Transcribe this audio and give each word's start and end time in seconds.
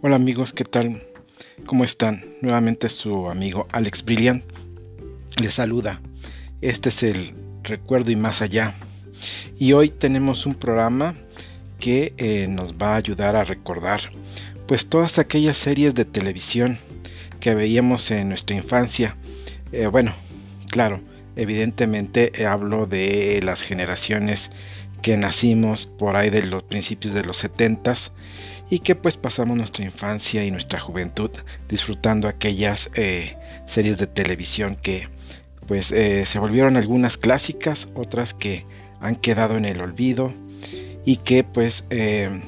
Hola 0.00 0.14
amigos, 0.14 0.52
¿qué 0.52 0.62
tal? 0.62 1.02
¿Cómo 1.66 1.82
están? 1.82 2.24
Nuevamente 2.40 2.88
su 2.88 3.28
amigo 3.28 3.66
Alex 3.72 4.04
Brilliant 4.04 4.44
les 5.40 5.54
saluda. 5.54 6.00
Este 6.60 6.90
es 6.90 7.02
el 7.02 7.34
Recuerdo 7.64 8.12
y 8.12 8.16
Más 8.16 8.40
Allá. 8.40 8.74
Y 9.58 9.72
hoy 9.72 9.88
tenemos 9.88 10.46
un 10.46 10.54
programa 10.54 11.16
que 11.80 12.12
eh, 12.16 12.46
nos 12.48 12.74
va 12.74 12.92
a 12.92 12.96
ayudar 12.96 13.34
a 13.34 13.42
recordar 13.42 14.00
pues 14.68 14.86
todas 14.86 15.18
aquellas 15.18 15.56
series 15.56 15.96
de 15.96 16.04
televisión 16.04 16.78
que 17.40 17.56
veíamos 17.56 18.12
en 18.12 18.28
nuestra 18.28 18.54
infancia. 18.54 19.16
Eh, 19.72 19.88
bueno, 19.88 20.14
claro, 20.70 21.00
evidentemente 21.34 22.46
hablo 22.46 22.86
de 22.86 23.40
las 23.42 23.62
generaciones 23.62 24.52
que 25.02 25.16
nacimos 25.16 25.86
por 25.86 26.16
ahí 26.16 26.30
de 26.30 26.42
los 26.42 26.62
principios 26.62 27.14
de 27.14 27.24
los 27.24 27.38
setentas 27.38 28.12
y 28.70 28.80
que 28.80 28.94
pues 28.94 29.16
pasamos 29.16 29.56
nuestra 29.56 29.84
infancia 29.84 30.44
y 30.44 30.50
nuestra 30.50 30.80
juventud 30.80 31.30
disfrutando 31.68 32.28
aquellas 32.28 32.90
eh, 32.94 33.36
series 33.66 33.98
de 33.98 34.06
televisión 34.06 34.76
que 34.76 35.08
pues 35.66 35.92
eh, 35.92 36.24
se 36.26 36.38
volvieron 36.38 36.76
algunas 36.76 37.16
clásicas, 37.16 37.88
otras 37.94 38.34
que 38.34 38.64
han 39.00 39.16
quedado 39.16 39.56
en 39.56 39.64
el 39.64 39.80
olvido 39.80 40.32
y 41.04 41.18
que 41.18 41.44
pues 41.44 41.84
eh, 41.90 42.42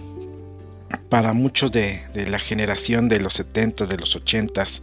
para 1.09 1.33
muchos 1.33 1.71
de, 1.73 2.03
la 2.15 2.39
generación 2.39 3.09
de 3.09 3.21
los 3.21 3.35
70 3.35 3.87
de 3.87 3.97
los 3.97 4.17
80s 4.17 4.83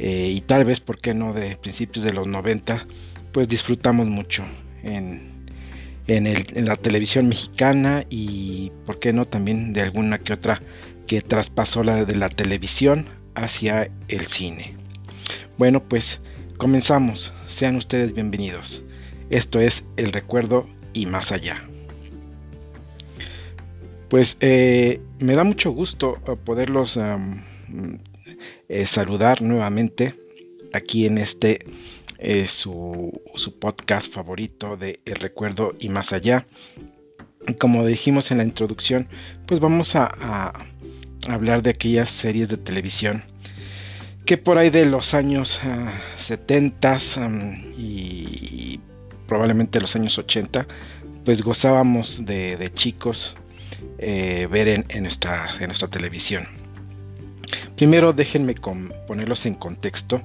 y 0.00 0.42
tal 0.42 0.64
vez, 0.64 0.78
¿por 0.78 1.00
qué 1.00 1.12
no?, 1.12 1.32
de 1.32 1.56
principios 1.56 2.04
de 2.04 2.12
los 2.12 2.28
90, 2.28 2.86
pues 3.32 3.48
disfrutamos 3.48 4.06
mucho 4.06 4.44
en, 4.84 5.37
en, 6.08 6.64
la 6.66 6.76
televisión 6.76 7.28
mexicana 7.28 8.04
y, 8.08 8.72
¿por 8.86 8.98
qué 8.98 9.12
no?, 9.12 9.26
también 9.26 9.72
de 9.72 9.82
alguna 9.82 10.18
que 10.18 10.32
otra 10.32 10.62
que 11.06 11.20
traspasó 11.22 11.82
la 11.82 12.04
de 12.04 12.16
la 12.16 12.28
televisión 12.28 13.06
hacia 13.34 13.90
el 14.08 14.26
cine. 14.26 14.74
Bueno, 15.56 15.82
pues 15.84 16.20
comenzamos. 16.56 17.32
Sean 17.46 17.76
ustedes 17.76 18.14
bienvenidos. 18.14 18.82
Esto 19.30 19.60
es 19.60 19.84
El 19.96 20.12
Recuerdo 20.12 20.66
y 20.92 21.06
Más 21.06 21.32
Allá. 21.32 21.64
Pues 24.08 24.36
eh, 24.40 25.00
me 25.18 25.34
da 25.34 25.44
mucho 25.44 25.70
gusto 25.70 26.16
eh, 26.26 26.36
poderlos 26.42 26.98
eh, 28.68 28.86
saludar 28.86 29.42
nuevamente 29.42 30.14
aquí 30.72 31.06
en 31.06 31.18
este 31.18 31.64
es 32.18 32.50
su, 32.50 33.20
podcast 33.60 34.12
favorito 34.12 34.76
de 34.76 35.00
El 35.04 35.16
Recuerdo 35.16 35.74
y 35.78 35.88
Más 35.88 36.12
Allá. 36.12 36.46
Como 37.58 37.86
dijimos 37.86 38.30
en 38.30 38.38
la 38.38 38.44
introducción, 38.44 39.08
pues 39.46 39.60
vamos 39.60 39.94
a, 39.94 40.52
hablar 41.28 41.62
de 41.62 41.70
aquellas 41.70 42.10
series 42.10 42.48
de 42.48 42.56
televisión 42.56 43.24
que 44.24 44.38
por 44.38 44.56
ahí 44.58 44.70
de 44.70 44.86
los 44.86 45.14
años 45.14 45.58
70 46.16 46.98
ah, 47.16 47.28
y 47.76 48.78
probablemente 49.26 49.80
los 49.80 49.94
años 49.94 50.18
80, 50.18 50.66
pues 51.24 51.42
gozábamos 51.42 52.18
de, 52.24 52.70
chicos 52.74 53.34
eh, 53.98 54.48
ver 54.50 54.68
en, 54.68 55.02
nuestra, 55.02 55.48
en 55.60 55.66
nuestra 55.66 55.88
televisión. 55.88 56.48
Primero 57.76 58.12
déjenme 58.12 58.54
ponerlos 59.06 59.46
en 59.46 59.54
contexto. 59.54 60.20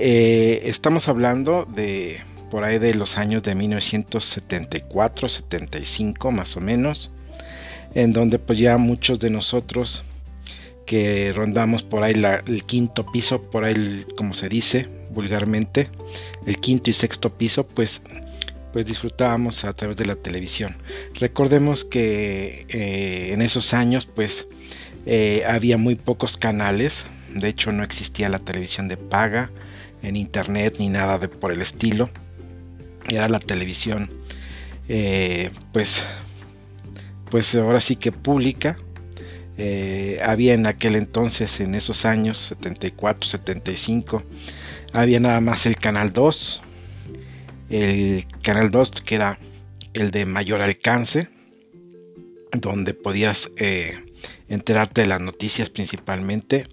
Eh, 0.00 0.62
estamos 0.66 1.08
hablando 1.08 1.66
de 1.68 2.20
por 2.52 2.62
ahí 2.62 2.78
de 2.78 2.94
los 2.94 3.18
años 3.18 3.42
de 3.42 3.56
1974, 3.56 5.28
75 5.28 6.30
más 6.30 6.56
o 6.56 6.60
menos, 6.60 7.10
en 7.94 8.12
donde 8.12 8.38
pues 8.38 8.60
ya 8.60 8.78
muchos 8.78 9.18
de 9.18 9.30
nosotros 9.30 10.04
que 10.86 11.32
rondamos 11.34 11.82
por 11.82 12.04
ahí 12.04 12.14
el 12.46 12.64
quinto 12.64 13.10
piso, 13.10 13.42
por 13.42 13.64
ahí 13.64 14.06
como 14.16 14.34
se 14.34 14.48
dice 14.48 14.88
vulgarmente, 15.10 15.90
el 16.46 16.58
quinto 16.58 16.90
y 16.90 16.92
sexto 16.92 17.30
piso, 17.30 17.66
pues 17.66 18.00
pues 18.72 18.86
disfrutábamos 18.86 19.64
a 19.64 19.72
través 19.72 19.96
de 19.96 20.04
la 20.04 20.14
televisión. 20.14 20.76
Recordemos 21.14 21.84
que 21.84 22.66
eh, 22.68 23.32
en 23.32 23.42
esos 23.42 23.74
años 23.74 24.06
pues 24.06 24.46
eh, 25.06 25.42
había 25.48 25.76
muy 25.76 25.96
pocos 25.96 26.36
canales, 26.36 27.04
de 27.34 27.48
hecho 27.48 27.72
no 27.72 27.82
existía 27.82 28.28
la 28.28 28.38
televisión 28.38 28.86
de 28.86 28.96
paga, 28.96 29.50
en 30.02 30.16
internet 30.16 30.76
ni 30.78 30.88
nada 30.88 31.18
de 31.18 31.28
por 31.28 31.52
el 31.52 31.62
estilo. 31.62 32.10
Era 33.08 33.28
la 33.28 33.40
televisión, 33.40 34.10
eh, 34.88 35.50
pues, 35.72 36.02
pues 37.30 37.54
ahora 37.54 37.80
sí 37.80 37.96
que 37.96 38.12
pública. 38.12 38.76
Eh, 39.56 40.20
había 40.24 40.54
en 40.54 40.66
aquel 40.66 40.94
entonces, 40.94 41.58
en 41.58 41.74
esos 41.74 42.04
años 42.04 42.38
74, 42.38 43.28
75, 43.28 44.22
había 44.92 45.18
nada 45.18 45.40
más 45.40 45.66
el 45.66 45.76
canal 45.76 46.12
2, 46.12 46.62
el 47.70 48.26
canal 48.40 48.70
2 48.70 48.90
que 49.04 49.16
era 49.16 49.38
el 49.94 50.12
de 50.12 50.26
mayor 50.26 50.62
alcance, 50.62 51.28
donde 52.52 52.94
podías 52.94 53.50
eh, 53.56 54.04
enterarte 54.48 55.02
de 55.02 55.06
las 55.08 55.20
noticias 55.20 55.70
principalmente, 55.70 56.68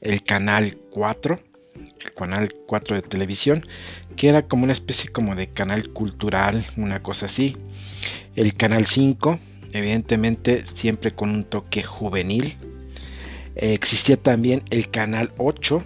el 0.00 0.22
canal 0.22 0.78
4, 0.90 1.34
el 1.34 1.47
canal 2.12 2.54
4 2.66 2.96
de 2.96 3.02
televisión, 3.02 3.66
que 4.16 4.28
era 4.28 4.42
como 4.42 4.64
una 4.64 4.72
especie 4.72 5.10
como 5.10 5.34
de 5.34 5.48
canal 5.48 5.90
cultural, 5.90 6.66
una 6.76 7.02
cosa 7.02 7.26
así. 7.26 7.56
El 8.36 8.54
canal 8.54 8.86
5, 8.86 9.38
evidentemente 9.72 10.64
siempre 10.74 11.12
con 11.12 11.30
un 11.30 11.44
toque 11.44 11.82
juvenil. 11.82 12.56
existía 13.54 14.16
también 14.16 14.62
el 14.70 14.88
canal 14.90 15.32
8, 15.38 15.82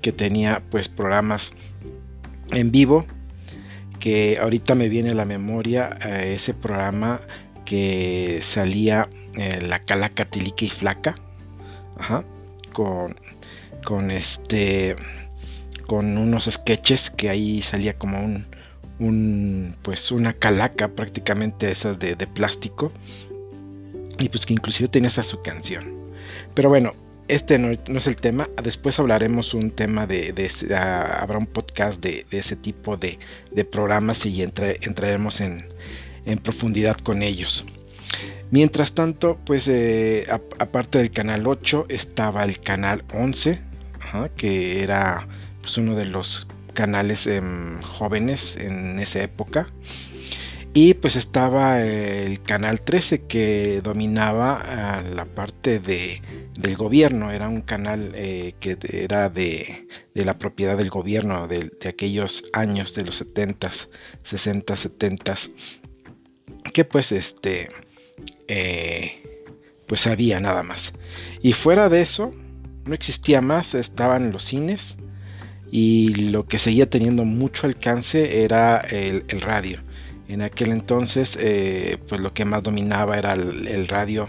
que 0.00 0.12
tenía 0.12 0.62
pues 0.70 0.88
programas 0.88 1.52
en 2.50 2.70
vivo, 2.70 3.06
que 3.98 4.38
ahorita 4.38 4.74
me 4.74 4.88
viene 4.88 5.10
a 5.10 5.14
la 5.14 5.24
memoria 5.24 5.96
eh, 6.04 6.34
ese 6.36 6.54
programa 6.54 7.20
que 7.64 8.40
salía 8.42 9.08
eh, 9.36 9.60
la 9.62 9.80
calaca 9.80 10.24
tilica 10.24 10.64
y 10.64 10.70
flaca, 10.70 11.14
con 12.72 13.16
con 13.84 14.10
este 14.10 14.96
con 15.86 16.16
unos 16.16 16.44
sketches 16.44 17.10
que 17.10 17.28
ahí 17.28 17.60
salía 17.60 17.94
como 17.94 18.24
un, 18.24 18.46
un 18.98 19.76
pues 19.82 20.10
una 20.10 20.32
calaca 20.32 20.88
prácticamente 20.88 21.70
esas 21.70 21.98
de, 21.98 22.16
plástico. 22.26 22.92
Y 24.18 24.28
pues 24.28 24.46
que 24.46 24.54
inclusive 24.54 24.88
tenía 24.88 25.08
esa 25.08 25.22
su 25.22 25.42
canción. 25.42 25.84
Pero 26.54 26.68
bueno 26.68 26.92
este 27.28 27.58
no, 27.58 27.70
es 27.70 28.06
el 28.06 28.16
tema. 28.16 28.48
Después 28.62 28.98
hablaremos 28.98 29.54
un 29.54 29.70
tema 29.70 30.06
de, 30.06 30.32
de 30.32 30.74
habrá 30.74 31.38
un 31.38 31.46
podcast 31.46 32.00
de, 32.00 32.26
ese 32.30 32.56
tipo 32.56 32.96
de, 32.96 33.18
programas 33.70 34.26
y 34.26 34.42
entraremos 34.42 35.40
en, 35.40 35.66
en 36.26 36.38
profundidad 36.38 36.96
con 36.96 37.22
ellos. 37.22 37.64
Mientras 38.50 38.92
tanto, 38.92 39.38
pues 39.46 39.66
eh, 39.66 40.26
aparte 40.28 40.98
del 40.98 41.10
canal 41.10 41.46
8 41.46 41.86
estaba 41.88 42.44
el 42.44 42.60
canal 42.60 43.02
11, 43.12 43.60
que 44.36 44.82
era 44.82 45.26
pues, 45.60 45.76
uno 45.78 45.94
de 45.94 46.06
los 46.06 46.46
canales 46.74 47.26
em, 47.26 47.80
jóvenes 47.82 48.56
en 48.56 48.98
esa 48.98 49.22
época. 49.22 49.68
Y 50.74 50.94
pues 50.94 51.16
estaba 51.16 51.82
el 51.82 52.42
canal 52.42 52.80
13 52.80 53.26
que 53.26 53.82
dominaba 53.82 55.02
la 55.02 55.26
parte 55.26 55.80
de, 55.80 56.22
del 56.58 56.76
gobierno, 56.76 57.30
era 57.30 57.46
un 57.46 57.60
canal 57.60 58.12
eh, 58.14 58.54
que 58.58 58.78
era 58.90 59.28
de, 59.28 59.86
la 60.14 60.38
propiedad 60.38 60.78
del 60.78 60.88
gobierno 60.88 61.46
de, 61.46 61.72
aquellos 61.86 62.42
años 62.54 62.94
de 62.94 63.04
los 63.04 63.22
70s, 63.22 63.88
60, 64.22 64.76
70 64.76 65.34
que 66.72 66.84
pues 66.86 67.12
este 67.12 67.68
eh, 68.48 69.22
pues 69.88 70.06
había 70.06 70.40
nada 70.40 70.62
más. 70.62 70.94
Y 71.42 71.52
fuera 71.52 71.90
de 71.90 72.00
eso, 72.00 72.32
no 72.84 72.94
existía 72.94 73.40
más, 73.40 73.74
estaban 73.74 74.32
los 74.32 74.44
cines 74.44 74.96
y 75.70 76.14
lo 76.14 76.46
que 76.46 76.58
seguía 76.58 76.90
teniendo 76.90 77.24
mucho 77.24 77.66
alcance 77.66 78.42
era 78.42 78.78
el, 78.78 79.24
radio. 79.40 79.80
En 80.28 80.42
aquel 80.42 80.70
entonces, 80.70 81.36
eh, 81.40 81.98
pues 82.08 82.20
lo 82.20 82.34
que 82.34 82.44
más 82.44 82.62
dominaba 82.62 83.16
era 83.18 83.32
el, 83.32 83.88
radio 83.88 84.28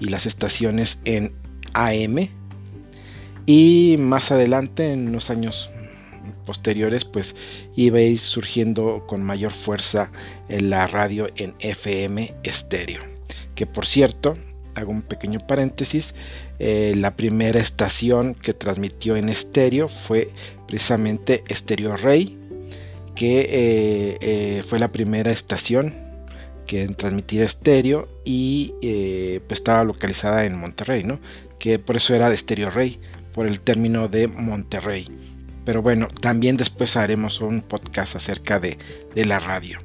y 0.00 0.06
las 0.06 0.26
estaciones 0.26 0.98
en 1.04 1.32
AM. 1.74 2.28
Y 3.46 3.96
más 3.98 4.32
adelante, 4.32 4.92
en 4.92 5.12
los 5.12 5.30
años 5.30 5.70
posteriores, 6.44 7.04
pues 7.04 7.36
iba 7.76 7.98
a 7.98 8.02
ir 8.02 8.18
surgiendo 8.18 9.04
con 9.06 9.22
mayor 9.22 9.52
fuerza 9.52 10.10
la 10.48 10.88
radio 10.88 11.28
en 11.36 11.54
FM 11.60 12.34
estéreo. 12.42 13.02
Que 13.54 13.66
por 13.66 13.86
cierto, 13.86 14.34
hago 14.80 14.90
un 14.92 15.02
pequeño 15.02 15.40
paréntesis, 15.46 16.14
eh, 16.58 16.94
la 16.96 17.16
primera 17.16 17.60
estación 17.60 18.34
que 18.34 18.52
transmitió 18.52 19.16
en 19.16 19.28
estéreo 19.28 19.88
fue 19.88 20.30
precisamente 20.66 21.44
Estéreo 21.48 21.96
Rey, 21.96 22.36
que 23.14 23.40
eh, 23.40 24.18
eh, 24.20 24.62
fue 24.68 24.78
la 24.78 24.88
primera 24.88 25.30
estación 25.30 25.94
que 26.66 26.82
en 26.82 26.94
transmitir 26.94 27.42
estéreo 27.42 28.08
y 28.24 28.74
pues 29.48 29.58
estaba 29.58 29.82
localizada 29.82 30.44
en 30.44 30.56
Monterrey, 30.56 31.02
¿no? 31.02 31.18
que 31.58 31.78
por 31.78 31.96
eso 31.96 32.14
era 32.14 32.30
de 32.30 32.36
Stereo 32.36 32.70
Rey, 32.70 32.98
por 33.34 33.46
el 33.46 33.60
término 33.60 34.08
de 34.08 34.26
Monterrey. 34.26 35.08
Pero 35.64 35.82
bueno, 35.82 36.08
también 36.08 36.56
después 36.56 36.96
haremos 36.96 37.40
un 37.40 37.62
podcast 37.62 38.16
acerca 38.16 38.58
de, 38.58 38.78
la 39.14 39.38
radio. 39.38 39.78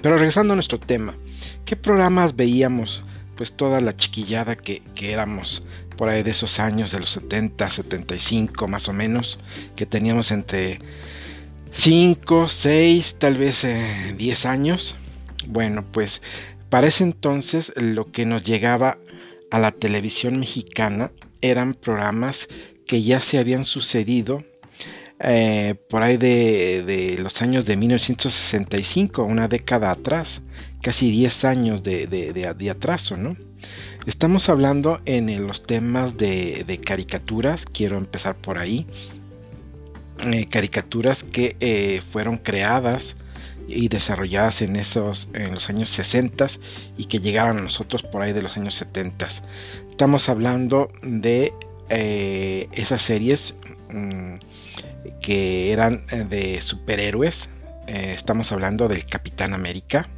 Pero 0.00 0.16
regresando 0.16 0.52
a 0.52 0.56
nuestro 0.56 0.78
tema, 0.78 1.16
¿qué 1.64 1.74
programas 1.74 2.36
veíamos? 2.36 3.02
Pues 3.36 3.52
toda 3.52 3.80
la 3.80 3.96
chiquillada 3.96 4.56
que, 4.56 4.82
que 4.94 5.12
éramos 5.12 5.62
por 5.96 6.08
ahí 6.08 6.22
de 6.22 6.30
esos 6.30 6.58
años, 6.60 6.92
de 6.92 7.00
los 7.00 7.10
70, 7.10 7.70
75 7.70 8.68
más 8.68 8.88
o 8.88 8.92
menos, 8.92 9.38
que 9.76 9.86
teníamos 9.86 10.30
entre 10.30 10.78
5, 11.72 12.48
6, 12.48 13.16
tal 13.18 13.36
vez 13.36 13.62
10 13.62 14.44
eh, 14.44 14.48
años. 14.48 14.96
Bueno, 15.46 15.84
pues 15.92 16.22
para 16.70 16.88
ese 16.88 17.04
entonces 17.04 17.72
lo 17.76 18.10
que 18.10 18.26
nos 18.26 18.44
llegaba 18.44 18.98
a 19.50 19.58
la 19.58 19.72
televisión 19.72 20.38
mexicana 20.38 21.10
eran 21.40 21.74
programas 21.74 22.48
que 22.86 23.02
ya 23.02 23.20
se 23.20 23.38
habían 23.38 23.64
sucedido 23.64 24.44
eh, 25.18 25.76
por 25.88 26.02
ahí 26.02 26.16
de, 26.18 27.16
los 27.18 27.40
años 27.40 27.64
de 27.64 27.76
1965, 27.76 29.24
una 29.24 29.48
década 29.48 29.90
atrás, 29.90 30.42
casi 30.82 31.10
10 31.10 31.44
años 31.44 31.82
de, 31.82 32.06
de 32.06 32.70
atraso, 32.70 33.16
¿no? 33.16 33.36
Estamos 34.06 34.48
hablando 34.48 35.00
en 35.04 35.46
los 35.48 35.64
temas 35.64 36.16
de, 36.16 36.80
caricaturas, 36.84 37.64
quiero 37.64 37.98
empezar 37.98 38.36
por 38.36 38.58
ahí. 38.58 38.86
Eh, 40.20 40.46
caricaturas 40.48 41.24
que 41.24 41.56
eh, 41.60 42.02
fueron 42.12 42.38
creadas 42.38 43.16
y 43.68 43.88
desarrolladas 43.88 44.62
en 44.62 44.76
esos 44.76 45.28
en 45.34 45.52
los 45.52 45.68
años 45.68 45.90
60 45.90 46.46
y 46.96 47.06
que 47.06 47.18
llegaron 47.18 47.58
a 47.58 47.62
nosotros 47.62 48.02
por 48.04 48.22
ahí 48.22 48.32
de 48.32 48.42
los 48.42 48.56
años 48.56 48.76
70. 48.76 49.26
Estamos 49.90 50.28
hablando 50.28 50.92
de 51.02 51.52
eh, 51.90 52.68
esas 52.72 53.02
series 53.02 53.54
mm, 53.92 54.36
que 55.20 55.72
eran 55.72 56.06
de 56.28 56.60
superhéroes. 56.60 57.50
estamos 57.88 58.52
hablando 58.52 58.86
del 58.88 59.04
Capitán 59.04 59.52
América, 59.52 60.08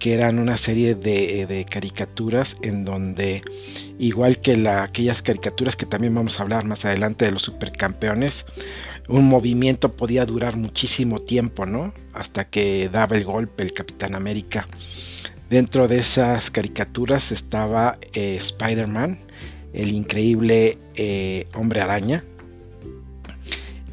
que 0.00 0.14
eran 0.14 0.40
una 0.40 0.56
serie 0.56 0.96
de, 0.96 1.66
caricaturas 1.70 2.56
en 2.62 2.84
donde, 2.84 3.42
igual 3.98 4.40
que 4.40 4.56
la, 4.56 4.82
aquellas 4.82 5.22
caricaturas 5.22 5.76
que 5.76 5.86
también 5.86 6.14
vamos 6.14 6.40
a 6.40 6.42
hablar 6.42 6.64
más 6.64 6.84
adelante 6.84 7.26
de 7.26 7.30
los 7.30 7.42
supercampeones, 7.42 8.46
un 9.08 9.26
movimiento 9.26 9.92
podía 9.92 10.24
durar 10.24 10.56
muchísimo 10.56 11.20
tiempo, 11.20 11.66
¿no? 11.66 11.92
Hasta 12.14 12.46
que 12.46 12.88
daba 12.90 13.16
el 13.16 13.24
golpe 13.24 13.62
el 13.62 13.72
Capitán 13.72 14.14
América. 14.14 14.66
Dentro 15.50 15.86
de 15.86 15.98
esas 15.98 16.50
caricaturas 16.50 17.30
estaba 17.30 17.98
eh, 18.14 18.36
Spider-Man, 18.36 19.18
el 19.74 19.92
increíble 19.92 20.78
eh, 20.94 21.46
hombre 21.54 21.82
araña, 21.82 22.24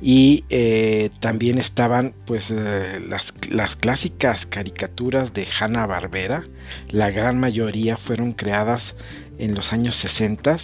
y 0.02 0.44
eh, 0.50 1.10
también 1.20 1.58
estaban 1.58 2.14
pues 2.26 2.52
eh, 2.52 3.00
las, 3.08 3.34
las, 3.50 3.76
clásicas 3.76 4.46
caricaturas 4.46 5.34
de 5.34 5.48
Hanna 5.60 5.88
Barbera 5.88 6.44
la 6.90 7.10
gran 7.10 7.40
mayoría 7.40 7.98
fueron 7.98 8.34
creadas 8.34 8.96
en 9.40 9.56
los 9.56 9.74
años 9.74 9.96
60 9.96 10.58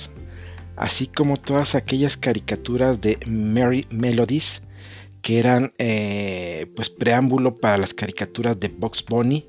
así 0.76 1.08
como 1.08 1.38
todas 1.38 1.74
aquellas 1.74 2.16
caricaturas 2.18 3.02
de 3.02 3.18
Mary 3.26 3.88
Melodies 3.90 4.62
que 5.24 5.40
eran 5.40 5.74
eh, 5.80 6.68
pues 6.76 6.90
preámbulo 6.90 7.58
para 7.58 7.78
las 7.78 7.94
caricaturas 7.94 8.60
de 8.60 8.68
Box 8.68 9.04
Bunny 9.04 9.48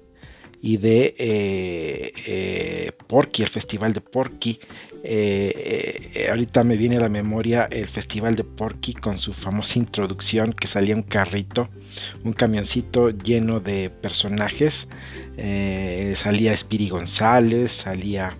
y 0.66 0.78
de 0.78 1.04
Porky, 3.06 3.42
el 3.42 3.50
festival 3.50 3.92
de 3.92 4.00
Porky, 4.00 4.58
eh, 5.06 6.10
eh, 6.14 6.28
ahorita 6.30 6.64
me 6.64 6.78
viene 6.78 6.96
a 6.96 7.00
la 7.00 7.10
memoria 7.10 7.68
el 7.70 7.88
Festival 7.88 8.36
de 8.36 8.44
Porky 8.44 8.94
con 8.94 9.18
su 9.18 9.34
famosa 9.34 9.78
introducción 9.78 10.54
que 10.54 10.66
salía 10.66 10.96
un 10.96 11.02
carrito, 11.02 11.68
un 12.24 12.32
camioncito 12.32 13.10
lleno 13.10 13.60
de 13.60 13.90
personajes. 13.90 14.88
Eh, 15.36 16.14
salía 16.16 16.56
Spiri 16.56 16.88
González, 16.88 17.72
salía 17.72 18.30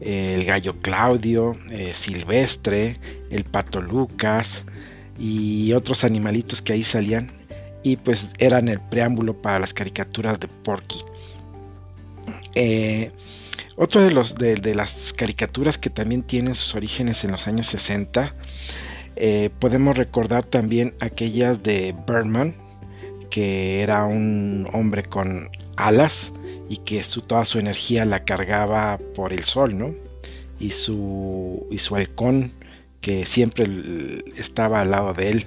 el 0.00 0.44
gallo 0.44 0.76
Claudio, 0.80 1.56
Silvestre, 1.94 3.00
el 3.30 3.42
pato 3.42 3.80
Lucas 3.80 4.62
y 5.18 5.72
otros 5.72 6.04
animalitos 6.04 6.62
que 6.62 6.74
ahí 6.74 6.84
salían 6.84 7.32
y 7.82 7.96
pues 7.96 8.24
eran 8.38 8.68
el 8.68 8.78
preámbulo 8.78 9.42
para 9.42 9.58
las 9.58 9.74
caricaturas 9.74 10.38
de 10.38 10.46
Porky. 10.46 11.02
Otro 13.76 14.02
de, 14.02 14.10
los, 14.10 14.36
de, 14.36 14.74
las 14.74 15.12
caricaturas 15.14 15.78
que 15.78 15.90
también 15.90 16.22
tienen 16.22 16.54
sus 16.54 16.76
orígenes 16.76 17.24
en 17.24 17.32
los 17.32 17.48
años 17.48 17.66
60, 17.66 18.32
eh, 19.16 19.50
podemos 19.58 19.96
recordar 19.96 20.44
también 20.44 20.94
aquellas 21.00 21.62
de 21.64 21.92
Birdman, 22.06 22.54
que 23.30 23.82
era 23.82 24.04
un 24.04 24.68
hombre 24.72 25.02
con 25.02 25.50
alas 25.76 26.32
y 26.68 26.78
que 26.78 27.02
su, 27.02 27.22
toda 27.22 27.44
su 27.44 27.58
energía 27.58 28.04
la 28.04 28.24
cargaba 28.24 28.98
por 29.16 29.32
el 29.32 29.42
sol, 29.42 29.76
¿no? 29.76 29.92
Y 30.60 30.70
su, 30.70 31.66
y 31.68 31.78
su 31.78 31.96
halcón 31.96 32.52
que 33.00 33.26
siempre 33.26 33.66
estaba 34.36 34.82
al 34.82 34.92
lado 34.92 35.14
de 35.14 35.30
él. 35.30 35.46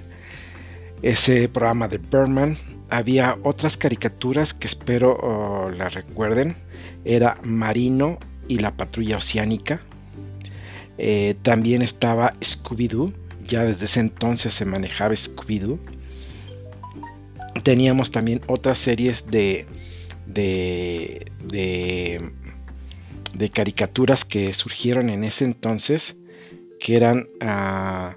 Ese 1.00 1.48
programa 1.48 1.88
de 1.88 1.96
Birdman. 1.96 2.58
Había 2.90 3.36
otras 3.42 3.76
caricaturas 3.76 4.54
que 4.54 4.66
espero 4.66 5.12
oh, 5.20 5.70
la 5.70 5.90
recuerden 5.90 6.56
era 7.08 7.38
Marino 7.42 8.18
y 8.48 8.58
la 8.58 8.72
patrulla 8.72 9.16
oceánica. 9.16 9.80
Eh, 10.98 11.36
también 11.42 11.80
estaba 11.80 12.34
Scooby-Doo, 12.40 13.14
ya 13.46 13.64
desde 13.64 13.86
ese 13.86 14.00
entonces 14.00 14.52
se 14.52 14.66
manejaba 14.66 15.14
Scooby-Doo. 15.14 15.78
Teníamos 17.62 18.10
también 18.10 18.42
otras 18.46 18.78
series 18.78 19.26
de, 19.26 19.64
de, 20.26 21.26
de, 23.34 23.50
caricaturas 23.50 24.26
que 24.26 24.52
surgieron 24.52 25.08
en 25.08 25.24
ese 25.24 25.44
entonces, 25.46 26.14
que 26.78 26.96
eran 26.96 27.26
ah, 27.40 28.16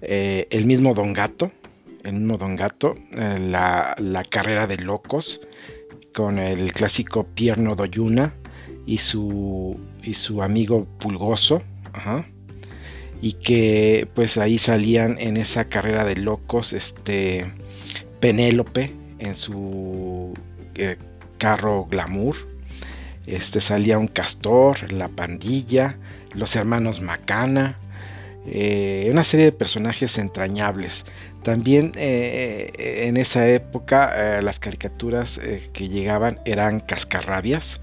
eh, 0.00 0.46
el 0.50 0.64
mismo 0.64 0.94
Don 0.94 1.12
Gato, 1.12 1.52
el 2.04 2.14
mismo 2.14 2.38
Don 2.38 2.56
Gato, 2.56 2.94
eh, 3.12 3.38
la, 3.38 3.94
la 3.98 4.24
carrera 4.24 4.66
de 4.66 4.78
locos, 4.78 5.40
con 6.14 6.38
el 6.38 6.72
clásico 6.72 7.24
Pierno 7.24 7.76
Doyuna 7.76 8.34
y 8.86 8.98
su, 8.98 9.78
y 10.02 10.14
su 10.14 10.42
amigo 10.42 10.86
Pulgoso. 10.98 11.62
y 13.22 13.34
que 13.34 14.08
pues 14.14 14.38
ahí 14.38 14.58
salían 14.58 15.18
en 15.18 15.36
esa 15.36 15.66
carrera 15.66 16.04
de 16.04 16.16
locos 16.16 16.72
este 16.72 17.52
Penélope 18.18 18.94
en 19.18 19.34
su 19.34 20.32
eh, 20.74 20.96
carro 21.36 21.84
glamour 21.84 22.36
este 23.26 23.60
salía 23.60 23.98
un 23.98 24.06
castor 24.06 24.90
la 24.92 25.08
pandilla 25.08 25.96
los 26.34 26.56
hermanos 26.56 27.02
Macana 27.02 27.76
eh, 28.46 29.08
una 29.10 29.22
serie 29.22 29.46
de 29.46 29.52
personajes 29.52 30.16
entrañables 30.16 31.04
también 31.42 31.92
eh, 31.96 32.72
eh, 32.78 33.06
en 33.06 33.16
esa 33.16 33.46
época 33.48 34.40
las 34.42 34.58
caricaturas 34.58 35.40
que 35.72 35.88
llegaban 35.88 36.38
eran 36.44 36.80
cascarrabias. 36.80 37.80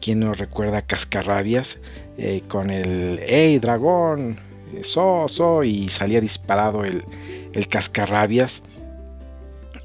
¿Quién 0.00 0.20
nos 0.20 0.38
recuerda 0.38 0.82
cascarrabias? 0.82 1.78
con 2.48 2.68
el 2.68 3.18
¡Ey, 3.26 3.58
dragón! 3.58 4.38
¡So, 4.82 5.26
so! 5.28 5.64
Y 5.64 5.88
salía 5.88 6.20
disparado 6.20 6.84
el, 6.84 7.02
el 7.54 7.66
cascarrabias. 7.68 8.62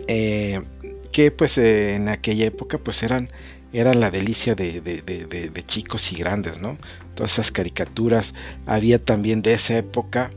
que 0.05 1.31
pues 1.31 1.57
en 1.57 2.09
aquella 2.09 2.45
época 2.45 2.77
pues 2.77 3.01
eran, 3.03 3.29
eran 3.75 3.99
la 3.99 4.09
delicia 4.09 4.55
de, 4.55 4.79
de, 4.81 5.63
chicos 5.65 6.11
y 6.13 6.15
grandes, 6.15 6.61
¿no? 6.61 6.77
Todas 7.13 7.33
esas 7.33 7.51
caricaturas. 7.51 8.33
Había 8.65 9.03
también 9.03 9.41
de 9.41 9.53
esa 9.53 9.77
época 9.77 10.31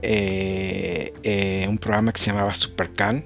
eh, 0.00 1.12
eh, 1.24 1.66
un 1.68 1.78
programa 1.78 2.12
que 2.12 2.20
se 2.20 2.26
llamaba 2.26 2.54
Supercan 2.54 3.24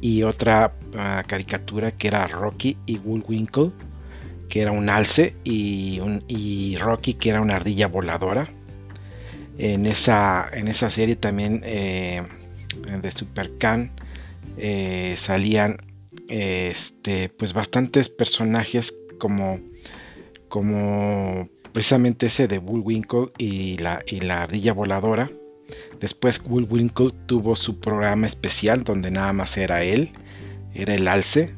y 0.00 0.22
otra 0.22 0.74
ah, 0.96 1.24
caricatura 1.26 1.90
que 1.90 2.06
era 2.06 2.26
Rocky 2.28 2.76
y 2.86 2.98
Bullwinkle, 2.98 3.70
que 4.48 4.62
era 4.62 4.70
un 4.70 4.88
alce, 4.88 5.34
y, 5.42 5.98
un, 5.98 6.22
y 6.28 6.76
Rocky, 6.76 7.14
que 7.14 7.30
era 7.30 7.40
una 7.40 7.56
ardilla 7.56 7.88
voladora. 7.88 8.48
En 9.58 9.86
esa, 9.86 10.48
en 10.52 10.68
esa 10.68 10.88
serie 10.88 11.16
también 11.16 11.62
eh, 11.64 12.22
de 13.02 13.10
Supercan 13.10 13.90
salían 15.16 15.78
este, 16.32 17.28
pues 17.28 17.52
bastantes 17.52 18.08
personajes 18.08 18.94
como, 19.18 19.60
como 20.48 21.48
precisamente 21.72 22.26
ese 22.26 22.48
de 22.48 22.58
Bullwinkle 22.58 23.32
y 23.38 23.78
la, 23.78 24.02
y 24.06 24.20
la 24.20 24.42
ardilla 24.42 24.72
voladora 24.72 25.30
Después 26.00 26.40
Will 26.44 26.66
Winkle 26.68 27.12
tuvo 27.26 27.56
su 27.56 27.78
programa 27.78 28.26
especial 28.26 28.84
donde 28.84 29.10
nada 29.10 29.32
más 29.32 29.56
era 29.56 29.82
él, 29.82 30.10
era 30.74 30.94
el 30.94 31.06
alce. 31.08 31.54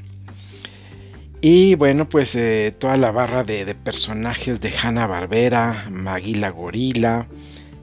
Y 1.41 1.75
bueno, 1.75 2.09
pues 2.09 2.35
eh, 2.35 2.75
toda 2.79 2.97
la 2.97 3.11
barra 3.11 3.45
de, 3.45 3.75
personajes 3.75 4.61
de 4.61 4.73
Hanna 4.77 5.07
Barbera, 5.07 5.89
Maggie 5.91 6.37
la 6.37 6.51
Gorila, 6.51 7.27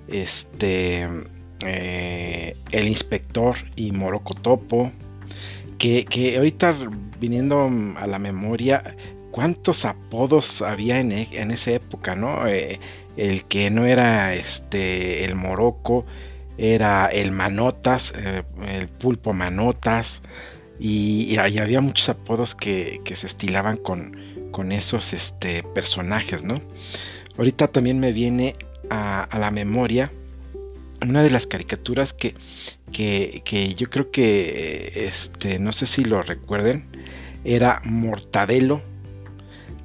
este, 0.07 1.07
eh, 1.65 2.55
El 2.71 2.87
Inspector 2.87 3.55
y 3.75 3.91
Morocotopo, 3.91 4.91
que, 5.81 6.05
que 6.05 6.37
ahorita 6.37 6.77
viniendo 7.19 7.67
a 7.97 8.05
la 8.05 8.19
memoria, 8.19 8.95
cuántos 9.31 9.83
apodos 9.83 10.61
había 10.61 10.99
en, 10.99 11.11
e, 11.11 11.27
en 11.31 11.49
esa 11.49 11.71
época, 11.71 12.15
¿no? 12.15 12.45
Eh, 12.47 12.79
el 13.17 13.45
que 13.45 13.71
no 13.71 13.87
era 13.87 14.35
este 14.35 15.25
el 15.25 15.33
Moroco, 15.33 16.05
era 16.59 17.07
el 17.07 17.31
Manotas, 17.31 18.13
eh, 18.15 18.43
el 18.67 18.89
Pulpo 18.89 19.33
Manotas, 19.33 20.21
y, 20.79 21.35
había 21.37 21.81
muchos 21.81 22.09
apodos 22.09 22.53
que, 22.53 23.01
se 23.15 23.25
estilaban 23.25 23.77
con, 23.77 24.15
con 24.51 24.71
esos 24.71 25.13
este, 25.13 25.63
personajes, 25.63 26.43
¿no? 26.43 26.61
Ahorita 27.39 27.69
también 27.69 27.99
me 27.99 28.11
viene 28.11 28.53
a, 28.91 29.27
la 29.39 29.49
memoria 29.49 30.11
una 31.01 31.23
de 31.23 31.31
las 31.31 31.47
caricaturas 31.47 32.13
que, 32.13 32.35
que, 32.91 33.75
yo 33.77 33.89
creo 33.89 34.11
que, 34.11 35.07
este, 35.07 35.59
no 35.59 35.73
sé 35.73 35.87
si 35.87 36.03
lo 36.03 36.21
recuerden, 36.21 36.85
era 37.43 37.81
Mortadelo, 37.85 38.81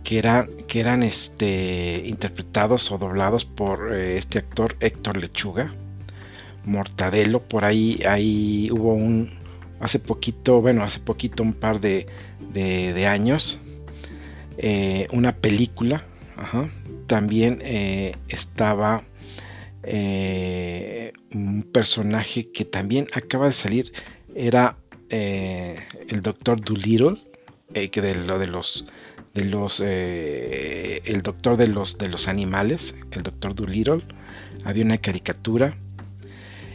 que, 0.04 0.18
era, 0.18 0.46
que 0.68 0.80
eran 0.80 1.02
este, 1.02 2.02
interpretados 2.06 2.90
o 2.92 2.98
doblados 2.98 3.44
por 3.44 3.94
eh, 3.94 4.18
este 4.18 4.38
actor 4.38 4.76
Héctor 4.80 5.16
Lechuga. 5.16 5.72
Mortadelo, 6.64 7.42
por 7.42 7.64
ahí, 7.64 8.02
ahí 8.08 8.68
hubo 8.72 8.92
un, 8.94 9.30
hace 9.80 9.98
poquito, 9.98 10.60
bueno, 10.60 10.82
hace 10.82 10.98
poquito, 11.00 11.42
un 11.42 11.52
par 11.52 11.80
de, 11.80 12.06
de, 12.52 13.06
años, 13.06 13.58
eh, 14.58 15.06
una 15.12 15.36
película, 15.36 16.04
también 17.06 17.60
eh, 17.62 18.16
estaba 18.28 19.04
un 21.37 21.62
personaje 21.62 22.50
que 22.50 22.64
también 22.64 23.07
acaba 23.12 23.47
de 23.47 23.52
salir, 23.52 23.93
era 24.35 24.76
el 25.09 26.21
doctor 26.23 26.61
Doolittle, 26.61 27.23
que 27.73 28.00
de 28.02 28.14
lo 28.14 28.38
de 28.38 28.47
los 28.49 28.85
de 29.37 29.45
los 29.45 29.83
eh, 29.85 31.02
el 31.05 31.23
doctor 31.23 31.57
de 31.59 31.69
los 31.69 31.99
de 31.99 32.09
los 32.09 32.26
animales, 32.26 32.95
el 33.12 33.23
doctor 33.23 33.55
Doolittle, 33.55 34.00
había 34.64 34.85
una 34.85 34.99
caricatura. 34.99 35.76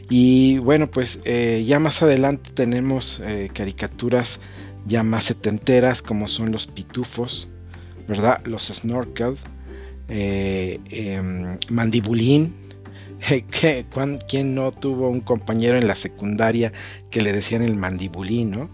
Y 0.10 0.60
bueno 0.60 0.90
pues 0.90 1.20
eh, 1.26 1.64
ya 1.66 1.80
más 1.80 2.02
adelante 2.02 2.52
tenemos 2.54 3.20
eh, 3.24 3.50
caricaturas 3.54 4.40
ya 4.86 5.04
más 5.04 5.26
setenteras 5.26 6.02
como 6.02 6.28
son 6.28 6.52
los 6.52 6.68
pitufos, 6.68 7.48
verdad, 8.08 8.42
los 8.46 8.68
snorkel, 8.68 9.38
em, 10.08 11.58
mandibulín, 11.70 12.54
¿quién 14.28 14.56
no 14.56 14.72
tuvo 14.72 15.10
un 15.10 15.22
compañero 15.22 15.78
en 15.78 15.88
la 15.88 15.96
secundaria 15.96 16.74
que 17.10 17.22
le 17.22 17.34
decían 17.34 17.64
el 17.64 17.76
mandibulín, 17.76 18.52
no? 18.52 18.70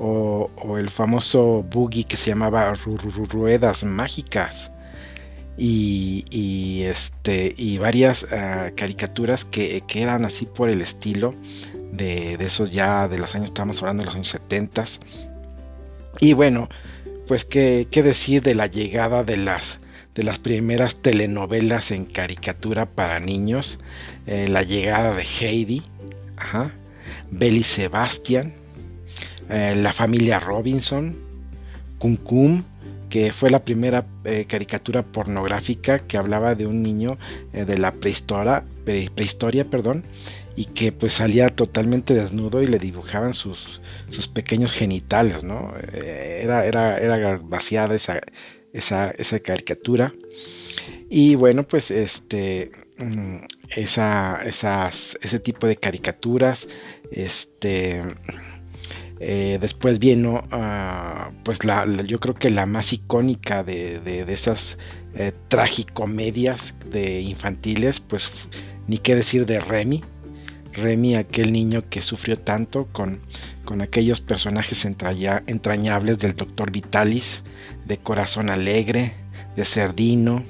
o, 0.00 0.78
el 0.78 0.90
famoso 0.90 1.62
boogie 1.62 2.04
que 2.04 2.16
se 2.16 2.30
llamaba 2.30 2.74
Ruedas 2.74 3.84
Mágicas. 3.84 4.72
Y, 5.62 6.84
este 6.84 7.54
y 7.54 7.76
varias 7.76 8.26
ah, 8.32 8.70
caricaturas 8.74 9.44
que, 9.44 9.82
eran 9.94 10.24
así 10.24 10.46
por 10.46 10.70
el 10.70 10.80
estilo 10.80 11.34
de, 11.92 12.34
esos 12.40 12.72
ya 12.72 13.08
de 13.08 13.18
los 13.18 13.34
años 13.34 13.50
estamos 13.50 13.78
hablando 13.82 14.00
de 14.00 14.06
los 14.06 14.14
años 14.14 14.28
70 14.28 14.84
y 16.20 16.32
bueno 16.32 16.70
pues 17.28 17.44
qué, 17.44 17.86
decir 17.92 18.42
de 18.42 18.54
la 18.54 18.68
llegada 18.68 19.22
de 19.22 19.36
las 19.36 19.79
de 20.14 20.22
las 20.22 20.38
primeras 20.38 20.96
telenovelas 20.96 21.90
en 21.90 22.04
caricatura 22.04 22.86
para 22.86 23.20
niños 23.20 23.78
eh, 24.26 24.48
la 24.48 24.62
llegada 24.62 25.14
de 25.14 25.22
Heidi 25.22 25.82
ajá, 26.36 26.72
Belly 27.30 27.62
Sebastian 27.62 28.54
eh, 29.48 29.74
la 29.76 29.92
familia 29.92 30.38
Robinson, 30.38 31.16
Cum 31.98 32.16
Cum, 32.16 32.62
que 33.08 33.32
fue 33.32 33.50
la 33.50 33.64
primera 33.64 34.04
eh, 34.24 34.44
caricatura 34.46 35.02
pornográfica 35.02 35.98
que 35.98 36.16
hablaba 36.16 36.54
de 36.54 36.68
un 36.68 36.84
niño 36.84 37.18
de 37.52 37.76
la 37.76 37.90
prehistoria, 37.90 38.62
prehistoria 38.84 39.64
perdón, 39.64 40.04
y 40.54 40.66
que 40.66 40.92
pues 40.92 41.14
salía 41.14 41.48
totalmente 41.48 42.14
desnudo 42.14 42.62
y 42.62 42.68
le 42.68 42.78
dibujaban 42.78 43.34
sus, 43.34 43.80
sus 44.10 44.28
pequeños 44.28 44.70
genitales, 44.70 45.42
¿no? 45.42 45.74
era, 45.92 46.64
era, 46.64 46.98
era 46.98 47.40
vaciada 47.42 47.96
esa, 47.96 48.20
esa, 48.72 49.10
esa 49.10 49.40
caricatura. 49.40 50.12
Y 51.08 51.34
bueno, 51.34 51.64
pues 51.66 51.90
este 51.90 52.70
mm, 52.98 53.36
esa, 53.76 54.42
esas, 54.44 55.18
ese 55.20 55.38
tipo 55.38 55.66
de 55.66 55.76
caricaturas, 55.76 56.68
este 57.10 58.02
eh, 59.22 59.58
después 59.60 59.98
vino, 59.98 60.44
ah, 60.50 61.30
pues 61.44 61.64
la, 61.64 61.84
yo 62.06 62.20
creo 62.20 62.34
que 62.34 62.48
la 62.48 62.64
más 62.64 62.94
icónica 62.94 63.62
de, 63.62 64.00
de, 64.00 64.32
esas 64.32 64.78
eh, 65.14 65.32
tragicomedias 65.48 66.74
de 66.90 67.20
infantiles, 67.20 68.00
pues 68.00 68.30
ni 68.86 68.96
qué 68.96 69.14
decir 69.14 69.44
de 69.44 69.60
Remy. 69.60 70.00
Remy, 70.72 71.16
aquel 71.16 71.52
niño 71.52 71.84
que 71.88 72.02
sufrió 72.02 72.38
tanto 72.38 72.86
con, 72.92 73.20
con 73.64 73.80
aquellos 73.80 74.20
personajes 74.20 74.84
entrañables 74.84 76.18
del 76.18 76.36
Doctor 76.36 76.70
Vitalis, 76.70 77.42
de 77.86 77.98
Corazón 77.98 78.50
Alegre, 78.50 79.12
de 79.56 79.64
Cerdino, 79.64 80.42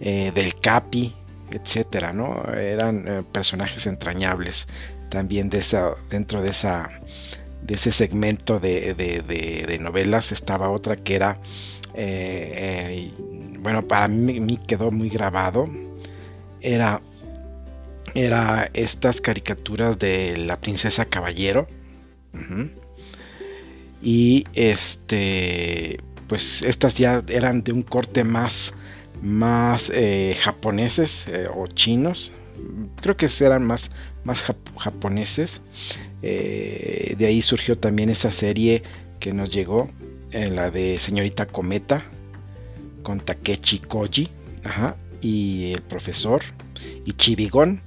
eh, 0.00 0.32
del 0.34 0.58
Capi, 0.60 1.14
etcétera, 1.50 2.12
¿no? 2.12 2.44
Eran 2.54 3.06
eh, 3.06 3.22
personajes 3.32 3.86
entrañables 3.86 4.66
también 5.08 5.50
de 5.50 5.58
esa, 5.58 5.94
dentro 6.08 6.42
de 6.42 6.50
esa 6.50 6.88
de 7.62 7.74
ese 7.74 7.92
segmento 7.92 8.58
de, 8.58 9.78
novelas 9.80 10.32
estaba 10.32 10.70
otra 10.70 10.96
que 10.96 11.14
era, 11.14 11.38
eh, 11.94 13.12
bueno, 13.58 13.86
para 13.86 14.08
mí, 14.08 14.58
quedó 14.66 14.90
muy 14.90 15.08
grabado, 15.08 15.66
era, 16.60 17.02
era 18.14 18.70
estas 18.74 19.20
caricaturas 19.20 19.98
de 19.98 20.36
la 20.36 20.60
princesa 20.60 21.04
caballero. 21.04 21.66
Y 24.02 24.44
este, 24.54 26.00
pues 26.28 26.62
estas 26.62 26.94
ya 26.94 27.22
eran 27.28 27.62
de 27.62 27.72
un 27.72 27.82
corte 27.82 28.24
más, 28.24 28.72
más 29.22 29.90
eh, 29.94 30.36
japoneses 30.40 31.26
o 31.54 31.66
chinos. 31.66 32.32
Creo 33.00 33.16
que 33.16 33.28
eran 33.40 33.64
más, 33.64 33.90
más 34.24 34.42
japoneses. 34.78 35.60
Eh, 36.22 37.14
de 37.18 37.26
ahí 37.26 37.42
surgió 37.42 37.78
también 37.78 38.10
esa 38.10 38.30
serie 38.30 38.82
que 39.18 39.32
nos 39.32 39.50
llegó, 39.50 39.90
en 40.32 40.56
la 40.56 40.70
de 40.70 40.98
Señorita 40.98 41.46
Cometa, 41.46 42.04
con 43.02 43.20
Takechi 43.20 43.78
Koji, 43.80 44.28
y 45.20 45.72
el 45.72 45.82
profesor, 45.82 46.42
y 47.04 47.12
Chivigón, 47.14 47.82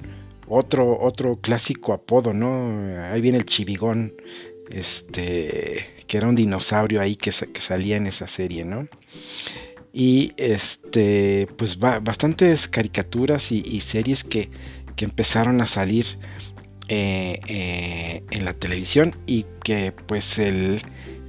otro, 0.48 1.00
otro 1.00 1.38
clásico 1.38 1.94
apodo, 1.94 2.34
¿no? 2.34 3.12
Ahí 3.12 3.22
viene 3.22 3.38
el 3.38 3.46
Chivigón, 3.46 4.14
este, 4.70 6.06
que 6.08 6.18
era 6.18 6.28
un 6.28 6.36
dinosaurio 6.36 7.02
ahí 7.02 7.16
que, 7.16 7.32
que 7.32 7.62
salía 7.62 7.98
en 7.98 8.08
esa 8.08 8.28
serie, 8.28 8.66
¿no? 8.66 8.88
Y 9.92 10.34
este, 10.38 11.48
pues 11.58 11.78
bastantes 11.78 12.68
caricaturas 12.68 13.52
y, 13.52 13.80
series 13.82 14.24
que, 14.24 14.50
que 14.96 15.06
empezaron 15.06 15.62
a 15.62 15.68
salir 15.68 16.18
eh, 16.90 17.40
eh, 17.48 18.24
en 18.32 18.44
la 18.44 18.54
televisión 18.54 19.16
y 19.28 19.46
que 19.64 19.92
pues 19.92 20.40
el, 20.40 20.82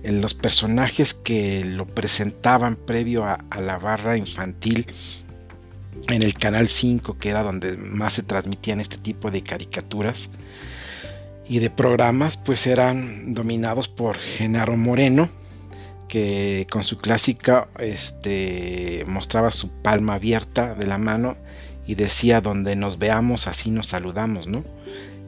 los 0.03 0.35
personajes 0.35 1.15
que 1.15 1.65
lo 1.65 1.87
presentaban 1.87 2.77
previo 2.77 3.25
a, 3.25 3.39
la 3.61 3.79
barra 3.79 4.17
infantil 4.17 4.87
en 6.09 6.23
el 6.23 6.35
canal 6.35 6.69
5 6.69 7.19
que 7.19 7.31
era 7.31 7.43
donde 7.43 7.77
más 7.77 8.15
se 8.15 8.23
transmitían 8.23 8.81
este 8.81 8.99
tipo 8.99 9.31
de 9.31 9.43
caricaturas 9.43 10.31
y 11.47 11.59
de 11.59 11.71
programas 11.71 12.37
pues 12.37 12.67
eran 12.67 13.35
dominados 13.35 13.89
por 13.89 14.17
Genaro 14.17 14.77
Moreno 14.77 15.29
que 16.09 16.67
con 16.71 16.85
su 16.85 16.99
clásica 16.99 17.69
este 17.79 19.05
mostraba 19.07 19.51
su 19.51 19.71
palma 19.83 20.15
abierta 20.15 20.75
de 20.75 20.87
la 20.87 20.99
mano 20.99 21.37
y 21.87 21.95
decía 21.95 22.41
donde 22.41 22.77
nos 22.77 22.99
veamos 22.99 23.47
así 23.47 23.71
nos 23.71 23.89
saludamos 23.89 24.47
no 24.47 24.65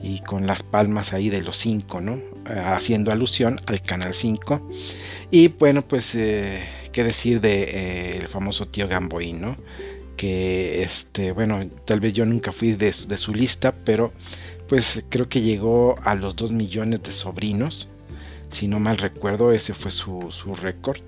y 0.02 0.20
con 0.20 0.46
las 0.46 0.62
palmas 0.62 1.12
ahí 1.12 1.30
de 1.30 1.42
los 1.42 1.56
cinco, 1.58 2.00
¿no? 2.00 2.20
haciendo 2.44 3.10
alusión 3.10 3.60
al 3.66 3.82
canal 3.82 4.14
5. 4.14 4.60
Y 5.30 5.48
bueno, 5.48 5.82
pues, 5.82 6.14
eh, 6.14 6.64
qué 6.92 7.02
decir 7.02 7.40
de 7.40 7.62
eh, 7.62 8.18
el 8.18 8.28
famoso 8.28 8.66
tío 8.66 8.88
Gamboí, 8.88 9.32
¿no? 9.32 9.56
Que, 10.16 10.82
este, 10.82 11.32
bueno, 11.32 11.68
tal 11.84 12.00
vez 12.00 12.14
yo 12.14 12.24
nunca 12.24 12.52
fui 12.52 12.72
de, 12.72 12.92
su 12.92 13.34
lista, 13.34 13.72
pero 13.84 14.12
pues 14.68 15.02
creo 15.08 15.28
que 15.28 15.42
llegó 15.42 15.96
a 16.02 16.14
los 16.14 16.36
2 16.36 16.52
millones 16.52 17.02
de 17.02 17.12
sobrinos. 17.12 17.88
Si 18.50 18.68
no 18.68 18.80
mal 18.80 18.98
recuerdo, 18.98 19.52
ese 19.52 19.74
fue 19.74 19.90
su, 19.90 20.30
su 20.30 20.54
récord 20.54 21.00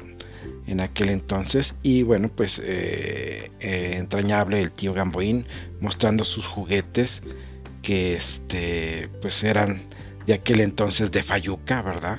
en 0.68 0.80
aquel 0.80 1.08
entonces 1.08 1.74
y 1.82 2.02
bueno 2.02 2.28
pues 2.28 2.60
eh, 2.62 3.50
eh, 3.58 3.94
entrañable 3.96 4.60
el 4.60 4.70
tío 4.70 4.92
Gamboín 4.92 5.46
mostrando 5.80 6.24
sus 6.24 6.46
juguetes 6.46 7.22
que 7.82 8.16
este 8.16 9.08
pues 9.22 9.42
eran 9.42 9.82
de 10.26 10.34
aquel 10.34 10.60
entonces 10.60 11.10
de 11.10 11.22
Fayuca 11.22 11.80
verdad 11.80 12.18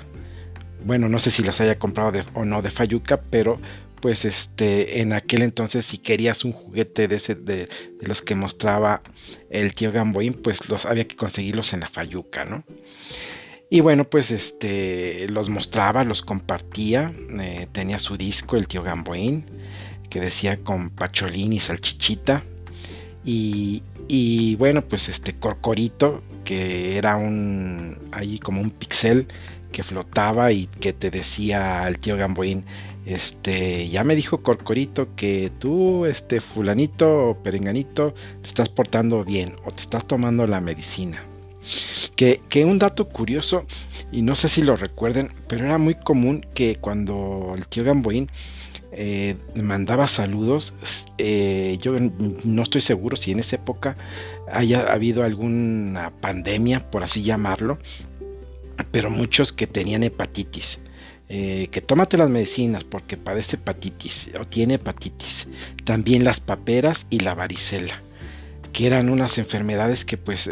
bueno 0.83 1.09
no 1.09 1.19
sé 1.19 1.29
si 1.29 1.43
las 1.43 1.61
haya 1.61 1.77
comprado 1.77 2.19
o 2.33 2.43
no 2.43 2.61
de 2.61 2.71
Fayuca 2.71 3.19
pero 3.29 3.57
pues 3.99 4.25
este 4.25 5.01
en 5.01 5.13
aquel 5.13 5.41
entonces 5.41 5.85
si 5.85 5.97
querías 5.97 6.45
un 6.45 6.51
juguete 6.51 7.07
de 7.07 7.15
ese 7.17 7.35
de, 7.35 7.69
los 8.01 8.21
que 8.21 8.35
mostraba 8.35 9.01
el 9.49 9.73
tío 9.73 9.91
Gamboín 9.91 10.33
pues 10.33 10.67
los 10.69 10.85
había 10.85 11.07
que 11.07 11.15
conseguirlos 11.15 11.73
en 11.73 11.81
la 11.81 11.89
Fayuca 11.89 12.45
no 12.45 12.63
y 13.71 13.81
bueno, 13.81 14.05
pues 14.05 14.31
este 14.31 15.27
los 15.29 15.49
mostraba, 15.49 16.03
los 16.03 16.23
compartía. 16.23 17.13
Eh, 17.39 17.67
tenía 17.71 17.99
su 17.99 18.17
disco, 18.17 18.57
el 18.57 18.67
tío 18.67 18.81
Gamboín, 18.81 19.45
que 20.09 20.19
decía 20.19 20.57
con 20.63 20.89
Pacholín 20.89 21.53
y 21.53 21.59
Salchichita. 21.59 22.43
Y, 23.23 23.83
y 24.07 24.55
bueno, 24.55 24.81
pues 24.81 25.07
este 25.07 25.35
Corcorito, 25.35 26.23
que 26.45 26.97
era 26.97 27.15
un 27.15 28.09
ahí 28.11 28.39
como 28.39 28.59
un 28.61 28.71
pixel 28.71 29.27
que 29.71 29.83
flotaba 29.83 30.51
y 30.51 30.65
que 30.65 30.93
te 30.93 31.11
decía 31.11 31.83
al 31.83 31.99
tío 31.99 32.17
Gamboín, 32.17 32.65
este, 33.09 33.89
ya 33.89 34.03
me 34.03 34.15
dijo 34.15 34.43
Corcorito 34.43 35.15
que 35.15 35.51
tú, 35.57 36.05
este 36.05 36.41
fulanito 36.41 37.29
o 37.29 37.43
perenganito, 37.43 38.13
te 38.43 38.47
estás 38.47 38.69
portando 38.69 39.23
bien 39.23 39.55
o 39.65 39.71
te 39.71 39.81
estás 39.81 40.07
tomando 40.07 40.45
la 40.45 40.61
medicina. 40.61 41.23
Que, 42.15 42.39
un 42.65 42.77
dato 42.77 43.09
curioso, 43.09 43.63
y 44.11 44.21
no 44.21 44.35
sé 44.35 44.47
si 44.47 44.61
lo 44.61 44.75
recuerden, 44.75 45.31
pero 45.47 45.65
era 45.65 45.79
muy 45.79 45.95
común 45.95 46.45
que 46.53 46.75
cuando 46.75 47.53
el 47.57 47.65
tío 47.65 47.83
Gamboín 47.83 48.29
eh, 48.91 49.37
mandaba 49.55 50.05
saludos, 50.05 50.73
eh, 51.17 51.79
yo 51.81 51.95
no 51.99 52.61
estoy 52.61 52.81
seguro 52.81 53.17
si 53.17 53.31
en 53.31 53.39
esa 53.39 53.55
época 53.55 53.95
haya 54.51 54.81
habido 54.91 55.23
alguna 55.23 56.11
pandemia, 56.21 56.91
por 56.91 57.03
así 57.03 57.23
llamarlo, 57.23 57.79
pero 58.91 59.09
muchos 59.09 59.51
que 59.51 59.65
tenían 59.65 60.03
hepatitis. 60.03 60.79
Eh, 61.31 61.67
que 61.71 61.81
tómate 61.81 62.17
las 62.17 62.29
medicinas 62.29 62.83
porque 62.83 63.15
padece 63.15 63.55
hepatitis 63.57 64.29
o 64.39 64.45
tiene 64.45 64.75
hepatitis. 64.75 65.47
También 65.85 66.23
las 66.23 66.39
paperas 66.39 67.05
y 67.09 67.19
la 67.19 67.35
varicela, 67.35 68.01
que 68.73 68.87
eran 68.87 69.09
unas 69.09 69.37
enfermedades 69.37 70.05
que 70.05 70.17
pues 70.17 70.49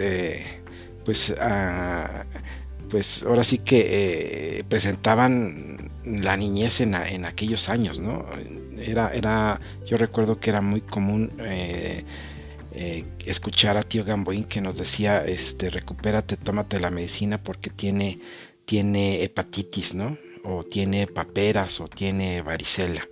pues, 1.07 1.33
ah, 1.39 2.25
pues 2.91 3.23
ahora 3.23 3.45
sí 3.45 3.59
que 3.59 4.57
eh, 4.59 4.63
presentaban 4.67 5.77
la 6.03 6.35
niñez 6.35 6.81
en, 6.81 6.95
aquellos 6.95 7.69
años, 7.69 7.97
¿no? 7.97 8.25
Era, 8.77 9.13
era, 9.13 9.61
yo 9.85 9.95
recuerdo 9.95 10.41
que 10.41 10.49
era 10.49 10.59
muy 10.59 10.81
común 10.81 11.31
eh, 11.39 12.03
eh, 12.73 13.05
escuchar 13.25 13.77
a 13.77 13.83
tío 13.83 14.03
Gamboín 14.03 14.43
que 14.43 14.59
nos 14.59 14.75
decía, 14.75 15.25
este, 15.25 15.69
recupérate, 15.69 16.35
tómate 16.35 16.77
la 16.81 16.91
medicina 16.91 17.37
porque 17.37 17.69
tiene, 17.69 18.19
tiene 18.65 19.23
hepatitis, 19.23 19.93
¿no? 19.93 20.17
O 20.49 20.63
tiene 20.63 21.07
paperas 21.07 21.81
o 21.81 21.87
tiene 21.87 22.41
varicela. 22.41 23.05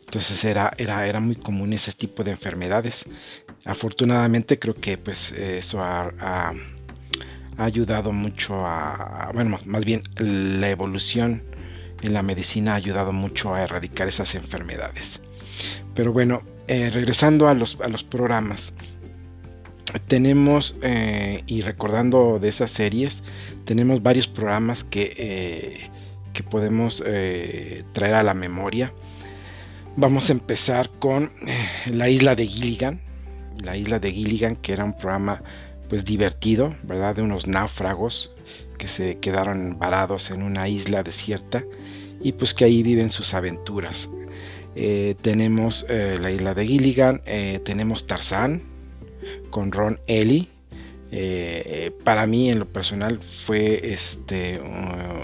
Entonces 0.00 0.44
era, 0.44 0.72
era, 0.76 1.06
era 1.06 1.20
muy 1.20 1.36
común 1.36 1.72
ese 1.72 1.92
tipo 1.92 2.22
de 2.22 2.32
enfermedades. 2.32 3.04
Afortunadamente 3.64 4.58
creo 4.58 4.74
que 4.74 4.98
pues 4.98 5.32
eso 5.32 5.80
ha 5.80 6.52
ayudado 7.56 8.12
mucho 8.12 8.54
a, 8.66 9.30
bueno, 9.32 9.58
más 9.64 9.84
bien 9.84 10.02
la 10.16 10.68
evolución 10.68 11.42
en 12.02 12.12
la 12.12 12.22
medicina 12.22 12.72
ha 12.72 12.76
ayudado 12.76 13.12
mucho 13.12 13.54
a 13.54 13.62
erradicar 13.62 14.08
esas 14.08 14.34
enfermedades. 14.34 15.20
Pero 15.94 16.12
bueno, 16.12 16.42
eh, 16.66 16.90
regresando 16.90 17.48
a 17.48 17.54
los, 17.54 17.78
a 17.80 17.88
los 17.88 18.02
programas, 18.02 18.72
tenemos, 20.08 20.76
eh, 20.82 21.42
y 21.46 21.62
recordando 21.62 22.38
de 22.38 22.48
esas 22.48 22.70
series, 22.70 23.22
tenemos 23.64 24.02
varios 24.02 24.26
programas 24.26 24.84
que, 24.84 25.14
eh, 25.16 25.90
que 26.32 26.42
podemos 26.42 27.02
traer 27.92 28.14
a 28.14 28.22
la 28.22 28.34
memoria. 28.34 28.92
Vamos 29.96 30.30
a 30.30 30.32
empezar 30.32 30.90
con 30.98 31.32
La 31.86 32.08
isla 32.08 32.34
de 32.34 32.46
Gilligan. 32.46 33.00
La 33.62 33.76
isla 33.76 33.98
de 33.98 34.12
Gilligan, 34.12 34.56
que 34.56 34.72
era 34.72 34.84
un 34.84 34.94
programa 34.94 35.42
pues 35.88 36.04
divertido, 36.04 36.74
¿verdad? 36.84 37.16
De 37.16 37.22
unos 37.22 37.46
náufragos 37.46 38.32
que 38.78 38.88
se 38.88 39.18
quedaron 39.18 39.78
varados 39.78 40.30
en 40.30 40.42
una 40.42 40.68
isla 40.68 41.02
desierta 41.02 41.62
y 42.20 42.32
pues 42.32 42.54
que 42.54 42.64
ahí 42.64 42.82
viven 42.82 43.10
sus 43.10 43.34
aventuras. 43.34 44.08
Eh, 44.74 45.16
tenemos 45.20 45.84
eh, 45.88 46.18
la 46.20 46.30
isla 46.30 46.54
de 46.54 46.66
Gilligan, 46.66 47.22
eh, 47.26 47.60
tenemos 47.64 48.06
Tarzán 48.06 48.62
con 49.50 49.70
Ron 49.70 50.00
Ellie. 50.06 50.48
Para 52.04 52.26
mí 52.26 52.50
en 52.50 52.58
lo 52.58 52.66
personal 52.66 53.20
fue 53.44 53.92
este 53.92 54.60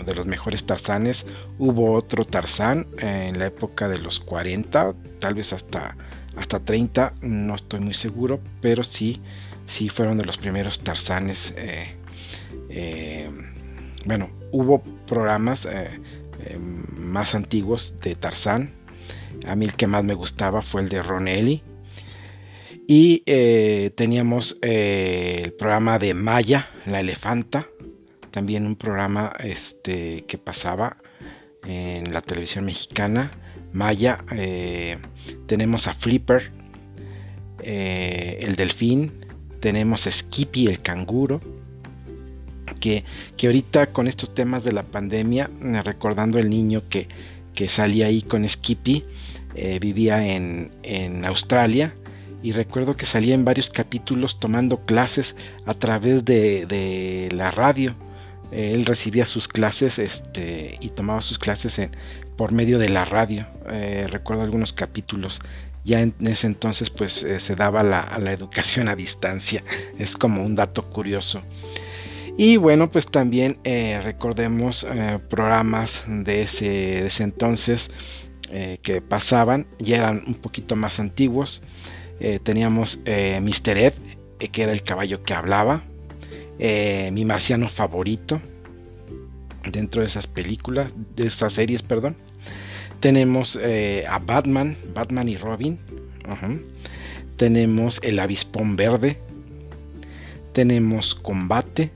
de 0.05 0.15
los 0.15 0.27
mejores 0.27 0.65
Tarzanes. 0.65 1.25
Hubo 1.59 1.95
otro 1.95 2.25
Tarzán 2.25 2.87
en 2.99 3.39
la 3.39 3.47
época 3.47 3.89
de 3.89 3.99
los 3.99 4.21
40, 4.21 4.95
tal 5.19 5.35
vez 5.35 5.53
hasta, 5.53 5.97
hasta 6.37 6.61
30, 6.61 7.15
no 7.23 7.55
estoy 7.55 7.81
muy 7.81 7.95
seguro, 7.95 8.41
pero 8.61 8.85
sí 8.85 9.21
sí 9.69 9.89
fueron 9.89 10.19
de 10.19 10.25
los 10.25 10.39
primeros 10.39 10.81
Tarzanes. 10.81 11.55
Eh, 11.57 11.95
eh, 12.71 13.31
bueno, 14.05 14.31
hubo 14.51 14.83
programas 15.07 15.67
eh, 15.71 16.01
más 16.97 17.35
antiguos 17.35 17.95
de 18.03 18.17
Tarzán. 18.17 18.73
A 19.47 19.55
mí 19.55 19.67
el 19.67 19.75
que 19.75 19.87
más 19.87 20.03
me 20.03 20.15
gustaba 20.15 20.63
fue 20.63 20.81
el 20.81 20.89
de 20.89 21.03
Ronelli. 21.03 21.63
Y 22.91 23.23
teníamos 23.97 24.57
el 24.63 25.53
programa 25.53 25.99
de 25.99 26.15
Maya, 26.15 26.71
la 26.87 27.01
elefanta. 27.01 27.69
También 28.31 28.65
un 28.65 28.77
programa 28.77 29.35
este, 29.41 30.25
que 30.27 30.39
pasaba 30.39 30.97
en 31.67 32.15
la 32.15 32.23
televisión 32.23 32.65
mexicana. 32.65 33.31
Maya. 33.75 34.25
tenemos 35.47 35.87
a 35.87 35.93
Flipper, 35.93 36.51
el 37.63 38.57
delfín, 38.57 39.13
tenemos 39.61 40.07
a 40.07 40.13
Skippy 40.13 40.67
el 40.69 40.81
canguro, 40.81 41.41
que, 42.81 43.05
que, 43.37 43.47
ahorita 43.47 43.89
con 43.93 44.07
estos 44.07 44.35
temas 44.35 44.65
de 44.65 44.73
la 44.73 44.85
pandemia, 44.85 45.51
eh, 45.63 45.83
recordando 45.83 46.39
el 46.39 46.51
niño 46.51 46.83
que, 46.89 47.09
que 47.55 47.69
salía 47.69 48.07
ahí 48.07 48.23
con 48.23 48.49
Skippy, 48.49 49.05
eh, 49.55 49.79
vivía 49.81 50.27
en, 50.35 50.71
en, 50.83 51.25
Australia, 51.25 51.95
y 52.43 52.53
recuerdo 52.53 52.97
que 52.97 53.07
salía 53.07 53.35
en 53.35 53.45
varios 53.45 53.71
capítulos 53.71 54.39
tomando 54.39 54.85
clases 54.85 55.37
a 55.67 55.75
través 55.75 56.25
de, 56.25 56.67
de 56.67 57.29
la 57.33 57.51
radio. 57.51 57.95
Eh, 58.53 58.73
él 58.75 58.87
recibía 58.87 59.27
sus 59.27 59.49
clases 59.49 59.99
este, 59.99 60.79
y 60.81 60.91
tomaba 60.91 61.21
sus 61.21 61.39
clases 61.39 61.81
por 62.37 62.53
medio 62.53 62.79
de 62.79 62.89
la 62.89 63.05
radio. 63.05 63.47
recuerdo 64.09 64.43
algunos 64.43 64.73
capítulos. 64.73 65.41
Ya 65.89 66.03
en 66.03 66.15
ese 66.21 66.47
entonces 66.47 66.91
pues 66.91 67.23
eh, 67.23 67.41
se 67.41 67.57
daba 67.57 67.83
la, 67.83 68.19
la, 68.21 68.33
educación 68.33 68.89
a 68.89 68.95
distancia. 68.95 69.65
Es 69.99 70.19
como 70.19 70.45
un 70.45 70.55
dato 70.55 70.91
curioso. 70.91 71.41
Y 72.37 72.59
bueno 72.59 72.91
pues 72.91 73.07
también 73.07 73.57
eh, 73.65 73.99
recordemos 74.05 74.87
eh, 74.89 75.19
programas 75.31 76.05
de 76.07 76.43
ese, 76.43 77.07
ese 77.07 77.23
entonces 77.23 77.91
que 78.83 79.03
pasaban. 79.03 79.67
Ya 79.79 79.97
eran 79.97 80.25
un 80.27 80.35
poquito 80.35 80.75
más 80.75 81.01
antiguos 81.01 81.61
teníamos 82.43 82.99
Mr. 83.05 83.79
Ed 83.79 83.95
que 84.53 84.63
era 84.63 84.73
el 84.73 84.83
caballo 84.83 85.23
que 85.23 85.35
hablaba 85.35 85.83
mi 86.59 87.25
marciano 87.25 87.69
favorito 87.69 88.41
dentro 89.71 90.01
de 90.01 90.09
esas 90.09 90.27
películas 90.27 90.91
de 91.15 91.27
esas 91.27 91.53
series 91.53 91.83
perdón 91.83 92.17
tenemos 93.01 93.57
eh, 93.61 94.05
a 94.09 94.19
Batman, 94.19 94.77
Batman 94.95 95.29
y 95.29 95.37
Robin. 95.37 95.79
Tenemos 97.37 98.01
el 98.03 98.19
avispón 98.19 98.77
verde. 98.77 99.19
Tenemos 100.53 101.15
combate. 101.15 101.91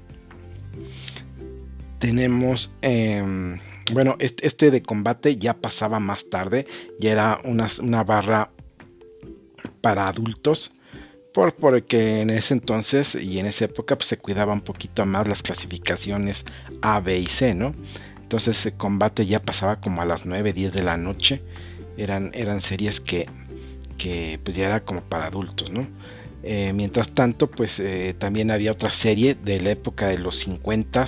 Tenemos, 1.98 2.70
em, 2.82 3.58
bueno, 3.92 4.16
este, 4.18 4.70
de 4.70 4.82
combate 4.82 5.36
ya 5.36 5.54
pasaba 5.54 5.98
más 5.98 6.30
tarde. 6.30 6.66
Ya 7.00 7.12
era 7.12 7.40
una, 7.44 7.66
una 7.80 8.04
barra 8.04 8.50
para 9.82 10.08
adultos. 10.08 10.72
Por, 11.34 11.54
porque 11.54 12.20
en 12.20 12.30
ese 12.30 12.54
entonces 12.54 13.14
y 13.14 13.38
en 13.38 13.46
esa 13.46 13.64
época 13.64 13.96
pues, 13.96 14.08
se 14.08 14.18
cuidaba 14.18 14.52
un 14.52 14.60
poquito 14.60 15.04
más 15.06 15.26
las 15.28 15.42
clasificaciones 15.42 16.44
A, 16.82 17.00
B 17.00 17.18
y 17.18 17.26
C, 17.26 17.54
¿no? 17.54 17.74
Entonces 18.20 18.58
ese 18.58 18.72
combate 18.72 19.26
ya 19.26 19.40
pasaba 19.40 19.76
como 19.76 20.02
a 20.02 20.06
las 20.06 20.24
9, 20.24 20.52
10 20.52 20.72
de 20.72 20.82
la 20.82 20.96
noche. 20.96 21.42
Eran, 21.96 22.30
eran 22.34 22.60
series 22.60 23.00
que, 23.00 23.26
que 23.98 24.40
pues 24.42 24.56
ya 24.56 24.66
era 24.66 24.80
como 24.80 25.02
para 25.02 25.26
adultos, 25.26 25.70
¿no? 25.70 25.86
Eh, 26.42 26.72
mientras 26.74 27.10
tanto, 27.10 27.48
pues 27.48 27.78
eh, 27.78 28.14
también 28.18 28.50
había 28.50 28.72
otra 28.72 28.90
serie 28.90 29.34
de 29.34 29.60
la 29.60 29.70
época 29.70 30.08
de 30.08 30.18
los 30.18 30.38
50, 30.38 31.06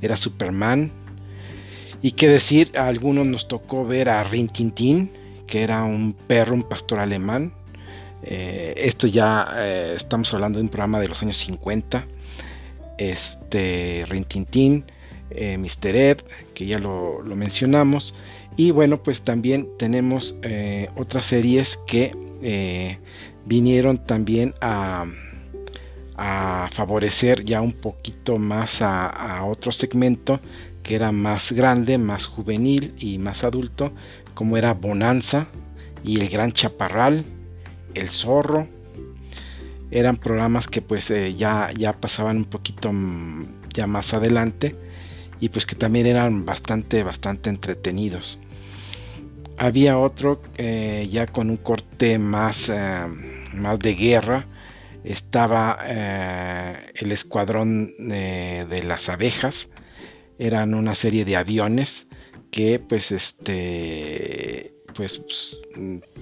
era 0.00 0.16
Superman. 0.16 0.92
Y 2.02 2.12
qué 2.12 2.28
decir, 2.28 2.72
a 2.76 2.86
algunos 2.86 3.26
nos 3.26 3.48
tocó 3.48 3.84
ver 3.84 4.08
a 4.08 4.22
Rin 4.22 4.48
Tin 4.48 4.70
Tin, 4.70 5.10
que 5.46 5.62
era 5.62 5.82
un 5.84 6.12
perro, 6.12 6.54
un 6.54 6.68
pastor 6.68 7.00
alemán. 7.00 7.52
Eh, 8.22 8.74
esto 8.76 9.06
ya 9.06 9.48
eh, 9.56 9.94
estamos 9.96 10.32
hablando 10.34 10.58
de 10.58 10.64
un 10.64 10.68
programa 10.68 11.00
de 11.00 11.08
los 11.08 11.22
años 11.22 11.36
50. 11.38 12.06
Este, 12.98 14.04
Rintintín, 14.08 14.84
eh, 15.30 15.58
Mr. 15.58 15.96
Ed, 15.96 16.18
que 16.54 16.66
ya 16.66 16.78
lo, 16.78 17.22
mencionamos. 17.24 18.14
Y 18.56 18.70
bueno, 18.70 19.02
pues 19.02 19.20
también 19.22 19.68
tenemos 19.78 20.34
otras 20.96 21.26
series 21.26 21.78
que 21.86 22.12
vinieron 23.44 23.98
también 23.98 24.54
a, 24.62 25.04
favorecer 26.72 27.44
ya 27.44 27.60
un 27.60 27.72
poquito 27.72 28.38
más 28.38 28.80
a 28.80 29.44
otro 29.44 29.72
segmento 29.72 30.40
que 30.86 30.94
era 30.94 31.10
más 31.10 31.50
grande, 31.50 31.98
más 31.98 32.26
juvenil 32.26 32.94
y 32.96 33.18
más 33.18 33.42
adulto, 33.42 33.90
como 34.34 34.56
era 34.56 34.72
Bonanza 34.72 35.48
y 36.04 36.20
El 36.20 36.28
Gran 36.28 36.52
Chaparral, 36.52 37.24
El 37.96 38.10
Zorro. 38.10 38.68
Eran 39.90 40.16
programas 40.16 40.68
que 40.68 40.82
pues 40.82 41.10
eh, 41.10 41.34
ya, 41.34 41.70
ya 41.76 41.92
pasaban 41.92 42.38
un 42.38 42.44
poquito 42.44 42.92
mm, 42.92 43.70
ya 43.72 43.86
más 43.86 44.12
adelante 44.14 44.74
y 45.40 45.48
pues 45.48 45.64
que 45.64 45.76
también 45.76 46.06
eran 46.06 46.44
bastante, 46.44 47.02
bastante 47.02 47.50
entretenidos. 47.50 48.38
Había 49.58 49.98
otro 49.98 50.42
eh, 50.58 51.08
ya 51.10 51.26
con 51.26 51.50
un 51.50 51.56
corte 51.56 52.18
más, 52.18 52.68
eh, 52.68 52.98
más 53.54 53.78
de 53.78 53.94
guerra. 53.94 54.46
Estaba 55.04 55.78
el 55.86 57.12
escuadrón 57.12 57.94
de 57.96 58.82
las 58.84 59.08
abejas. 59.08 59.68
Eran 60.36 60.74
una 60.74 60.96
serie 60.96 61.24
de 61.24 61.36
aviones 61.36 62.08
que 62.50 62.80
pues 62.80 63.12
este 63.12 64.35
pues 64.96 65.58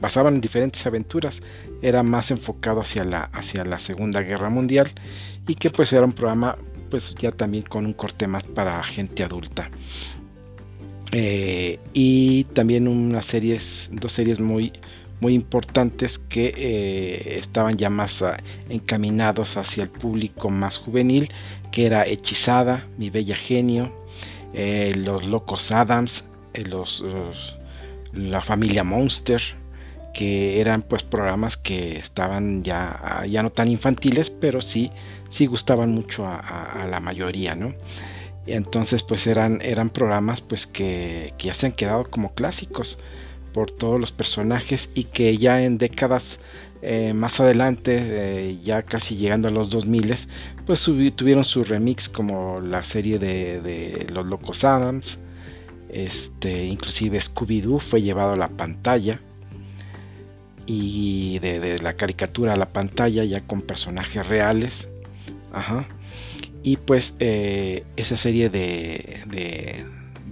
pasaban 0.00 0.40
diferentes 0.40 0.84
aventuras 0.86 1.40
era 1.82 2.02
más 2.02 2.30
enfocado 2.30 2.80
hacia 2.80 3.04
la 3.04 3.24
hacia 3.32 3.64
la 3.64 3.78
segunda 3.78 4.20
guerra 4.20 4.50
mundial 4.50 4.92
y 5.46 5.54
que 5.54 5.70
pues 5.70 5.92
era 5.92 6.04
un 6.04 6.12
programa 6.12 6.56
pues 6.90 7.14
ya 7.14 7.32
también 7.32 7.64
con 7.64 7.86
un 7.86 7.92
corte 7.92 8.26
más 8.26 8.44
para 8.44 8.82
gente 8.84 9.24
adulta. 9.24 9.70
Eh, 11.12 11.78
y 11.92 12.44
también 12.54 12.88
unas 12.88 13.24
series 13.26 13.88
dos 13.92 14.12
series 14.12 14.40
muy 14.40 14.72
muy 15.20 15.34
importantes 15.34 16.18
que 16.18 16.52
eh, 16.56 17.38
estaban 17.38 17.76
ya 17.76 17.88
más 17.88 18.20
ah, 18.22 18.36
encaminados 18.68 19.56
hacia 19.56 19.84
el 19.84 19.90
público 19.90 20.50
más 20.50 20.76
juvenil 20.78 21.28
que 21.70 21.86
era 21.86 22.04
hechizada 22.04 22.88
mi 22.98 23.10
bella 23.10 23.36
genio 23.36 23.92
eh, 24.56 24.92
los 24.96 25.24
Locos 25.24 25.72
Adams, 25.72 26.22
los, 26.54 27.02
la 28.14 28.40
familia 28.40 28.84
Monster, 28.84 29.42
que 30.14 30.60
eran 30.60 30.82
pues 30.82 31.02
programas 31.02 31.56
que 31.56 31.98
estaban 31.98 32.62
ya, 32.62 33.24
ya 33.28 33.42
no 33.42 33.50
tan 33.50 33.68
infantiles, 33.68 34.30
pero 34.30 34.62
sí, 34.62 34.90
sí 35.30 35.46
gustaban 35.46 35.90
mucho 35.90 36.24
a, 36.26 36.86
la 36.88 37.00
mayoría, 37.00 37.54
¿no? 37.54 37.74
entonces 38.46 39.02
pues 39.02 39.26
eran, 39.26 39.62
eran 39.62 39.88
programas 39.88 40.42
pues 40.42 40.66
que, 40.66 41.32
ya 41.38 41.54
se 41.54 41.66
han 41.66 41.72
quedado 41.72 42.04
como 42.04 42.34
clásicos 42.34 42.98
por 43.54 43.70
todos 43.70 43.98
los 43.98 44.12
personajes 44.12 44.90
y 44.94 45.04
que 45.04 45.38
ya 45.38 45.62
en 45.62 45.78
décadas 45.78 46.38
eh, 46.82 47.14
más 47.14 47.40
adelante, 47.40 48.58
ya 48.62 48.82
casi 48.82 49.16
llegando 49.16 49.48
a 49.48 49.50
los 49.50 49.70
2000, 49.70 50.16
pues 50.66 50.82
tuvieron 51.16 51.44
su 51.44 51.64
remix 51.64 52.10
como 52.10 52.60
la 52.60 52.84
serie 52.84 53.18
de, 53.18 54.06
Los 54.12 54.26
Locos 54.26 54.64
Adams, 54.64 55.18
este, 55.94 56.64
inclusive 56.64 57.20
Scooby-Doo 57.20 57.78
fue 57.78 58.02
llevado 58.02 58.32
a 58.32 58.36
la 58.36 58.48
pantalla 58.48 59.20
y 60.66 61.38
de, 61.38 61.78
la 61.78 61.94
caricatura 61.94 62.54
a 62.54 62.56
la 62.56 62.72
pantalla 62.72 63.22
ya 63.24 63.42
con 63.42 63.62
personajes 63.62 64.26
reales. 64.26 64.88
Y 66.64 66.78
pues 66.78 67.14
eh, 67.20 67.84
esa 67.96 68.16
serie 68.16 68.50
de, 68.50 69.22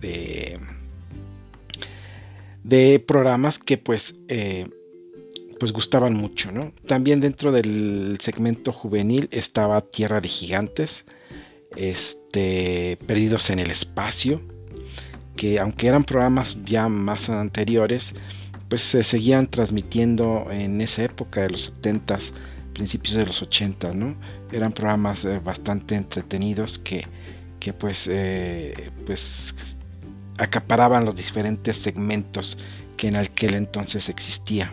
de, 0.00 0.58
de, 2.64 2.98
programas 2.98 3.60
que 3.60 3.78
pues 3.78 4.16
eh, 4.26 4.68
pues 5.60 5.72
gustaban 5.72 6.14
mucho, 6.14 6.50
¿no? 6.50 6.72
También 6.88 7.20
dentro 7.20 7.52
del 7.52 8.18
segmento 8.20 8.72
juvenil 8.72 9.28
estaba 9.30 9.80
Tierra 9.82 10.20
de 10.20 10.28
Gigantes, 10.28 11.04
este, 11.76 12.98
Perdidos 13.06 13.48
en 13.50 13.60
el 13.60 13.70
Espacio, 13.70 14.40
que 15.36 15.58
aunque 15.58 15.88
eran 15.88 16.04
programas 16.04 16.56
ya 16.64 16.88
más 16.88 17.28
anteriores, 17.28 18.14
pues 18.68 18.82
se 18.82 19.02
seguían 19.02 19.46
transmitiendo 19.48 20.46
en 20.50 20.80
esa 20.80 21.04
época 21.04 21.42
de 21.42 21.50
los 21.50 21.72
70s, 21.82 22.32
principios 22.72 23.14
de 23.14 23.26
los 23.26 23.42
80, 23.42 23.92
¿no? 23.94 24.14
Eran 24.50 24.72
programas 24.72 25.24
eh, 25.24 25.40
bastante 25.44 25.94
entretenidos 25.94 26.78
que, 26.78 27.06
que 27.60 27.72
pues, 27.72 28.06
eh, 28.10 28.90
pues 29.06 29.54
acaparaban 30.38 31.04
los 31.04 31.14
diferentes 31.14 31.76
segmentos 31.76 32.56
que 32.96 33.08
en 33.08 33.16
aquel 33.16 33.54
entonces 33.54 34.08
existía. 34.08 34.72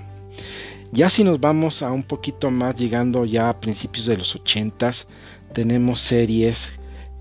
Ya 0.92 1.10
si 1.10 1.24
nos 1.24 1.40
vamos 1.40 1.82
a 1.82 1.92
un 1.92 2.04
poquito 2.04 2.50
más, 2.50 2.76
llegando 2.76 3.26
ya 3.26 3.50
a 3.50 3.60
principios 3.60 4.06
de 4.06 4.18
los 4.18 4.36
80 4.36 4.92
tenemos 5.54 6.00
series 6.02 6.72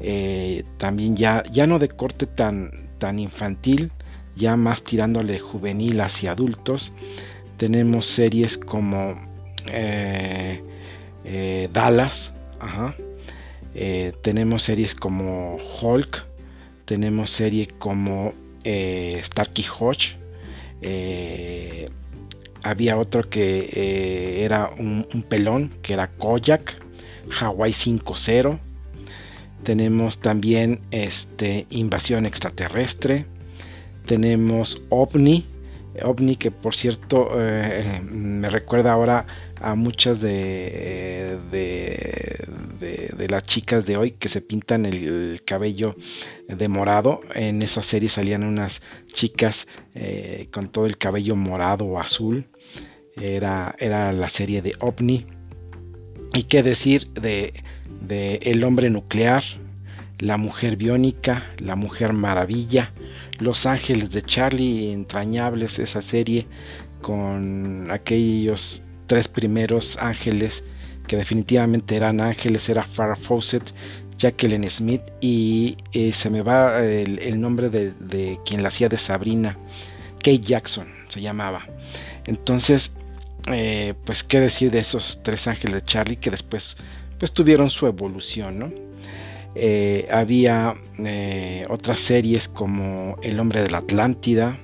eh, 0.00 0.64
también 0.76 1.16
ya, 1.16 1.42
ya 1.50 1.66
no 1.66 1.78
de 1.78 1.88
corte 1.88 2.26
tan, 2.26 2.87
tan 2.98 3.18
infantil, 3.18 3.90
ya 4.36 4.56
más 4.56 4.82
tirándole 4.82 5.38
juvenil 5.38 6.00
hacia 6.00 6.32
adultos. 6.32 6.92
Tenemos 7.56 8.06
series 8.06 8.58
como 8.58 9.14
eh, 9.66 10.62
eh, 11.24 11.68
Dallas, 11.72 12.32
tenemos 14.22 14.62
series 14.62 14.94
como 14.94 15.56
Hulk, 15.80 16.24
tenemos 16.84 17.30
series 17.30 17.68
como 17.78 18.32
Starkey 18.64 19.64
Hodge, 19.78 20.16
había 22.62 22.98
otro 22.98 23.28
que 23.28 23.70
eh, 23.72 24.44
era 24.44 24.70
un, 24.70 25.06
pelón, 25.28 25.72
que 25.82 25.94
era 25.94 26.08
Koyak, 26.08 26.74
Hawaii 27.40 27.72
5.0. 27.72 28.58
Tenemos 29.62 30.20
también 30.20 30.80
este, 30.90 31.66
Invasión 31.70 32.26
Extraterrestre. 32.26 33.26
Tenemos 34.06 34.80
OVNI. 34.88 35.46
OVNI 36.02 36.36
que 36.36 36.50
por 36.50 36.76
cierto 36.76 37.30
eh, 37.34 38.00
me 38.02 38.48
recuerda 38.50 38.92
ahora 38.92 39.26
a 39.60 39.74
muchas 39.74 40.20
de, 40.20 41.38
de, 41.50 43.26
las 43.28 43.44
chicas 43.44 43.84
de 43.84 43.96
hoy 43.96 44.12
que 44.12 44.28
se 44.28 44.40
pintan 44.40 44.86
el, 44.86 45.42
cabello 45.44 45.96
de 46.48 46.68
morado. 46.68 47.20
En 47.34 47.62
esa 47.62 47.82
serie 47.82 48.08
salían 48.08 48.44
unas 48.44 48.80
chicas 49.12 49.66
eh, 49.94 50.48
con 50.52 50.68
todo 50.70 50.86
el 50.86 50.96
cabello 50.96 51.36
morado 51.36 51.84
o 51.84 52.00
azul. 52.00 52.46
Era, 53.16 53.74
era 53.78 54.12
la 54.12 54.28
serie 54.28 54.62
de 54.62 54.74
OVNI. 54.78 55.37
Y 56.34 56.44
qué 56.44 56.62
decir 56.62 57.08
de, 57.12 57.54
de 58.00 58.36
El 58.42 58.64
hombre 58.64 58.90
nuclear, 58.90 59.42
La 60.18 60.36
mujer 60.36 60.76
biónica, 60.76 61.50
La 61.58 61.76
mujer 61.76 62.12
maravilla, 62.12 62.92
Los 63.38 63.66
ángeles 63.66 64.10
de 64.10 64.22
Charlie, 64.22 64.92
entrañables 64.92 65.78
esa 65.78 66.02
serie 66.02 66.46
con 67.00 67.90
aquellos 67.90 68.82
tres 69.06 69.28
primeros 69.28 69.96
ángeles 69.98 70.62
que 71.06 71.16
definitivamente 71.16 71.96
eran 71.96 72.20
ángeles, 72.20 72.68
era 72.68 72.84
Farrah 72.84 73.16
Fawcett, 73.16 73.72
Jacqueline 74.18 74.68
Smith 74.68 75.02
y 75.20 75.76
eh, 75.92 76.12
se 76.12 76.28
me 76.28 76.42
va 76.42 76.84
el, 76.84 77.40
nombre 77.40 77.70
de, 77.70 78.38
quien 78.44 78.62
la 78.62 78.68
hacía 78.68 78.88
de 78.88 78.98
Sabrina, 78.98 79.56
Kate 80.18 80.40
Jackson 80.40 80.88
se 81.08 81.20
llamaba. 81.20 81.66
Entonces, 82.26 82.90
eh, 83.52 83.94
pues 84.04 84.22
qué 84.22 84.40
decir 84.40 84.70
de 84.70 84.80
esos 84.80 85.20
tres 85.22 85.46
ángeles 85.46 85.74
de 85.74 85.82
Charlie 85.82 86.16
que 86.16 86.30
después 86.30 86.76
pues 87.18 87.32
tuvieron 87.32 87.70
su 87.70 87.86
evolución, 87.86 88.58
¿no? 88.58 88.72
Eh, 89.54 90.06
había 90.10 90.74
otras 91.68 91.98
series 92.00 92.48
como 92.48 93.16
El 93.22 93.40
hombre 93.40 93.62
de 93.62 93.70
la 93.70 93.78
Atlántida, 93.78 94.58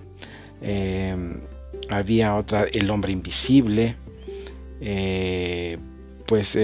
había 1.91 2.35
otra 2.37 2.65
El 2.73 2.91
hombre 2.91 3.13
invisible, 3.13 3.97
eh, 4.81 5.79
pues 6.27 6.57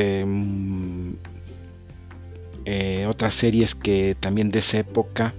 eh, 2.66 3.06
otras 3.08 3.34
series 3.34 3.74
que 3.74 4.16
también 4.20 4.50
de 4.50 4.58
esa 4.58 4.78
época 4.78 5.32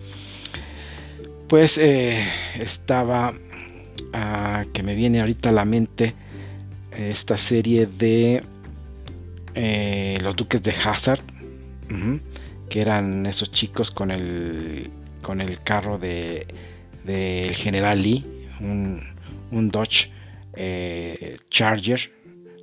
pues 1.48 1.78
eh, 1.78 2.26
estaba 2.60 3.34
ah, 4.14 4.66
que 4.74 4.84
me 4.84 4.96
viene 4.96 5.22
ahorita 5.22 5.50
a 5.50 5.52
la 5.52 5.66
mente 5.66 6.16
esta 6.92 7.38
serie 7.38 7.88
de 7.88 8.44
los 10.22 10.36
duques 10.36 10.62
de 10.64 10.72
Hazard 10.72 11.22
que 12.70 12.82
eran 12.82 13.26
esos 13.26 13.52
chicos 13.52 13.92
con 13.92 14.12
el 14.12 14.90
con 15.22 15.42
el 15.42 15.62
carro 15.62 15.98
de 15.98 16.48
del 17.04 17.54
general 17.56 18.02
Lee 18.02 18.26
un, 18.62 19.02
un 19.52 19.70
Dodge 19.70 20.10
eh, 20.54 21.38
Charger 21.50 22.12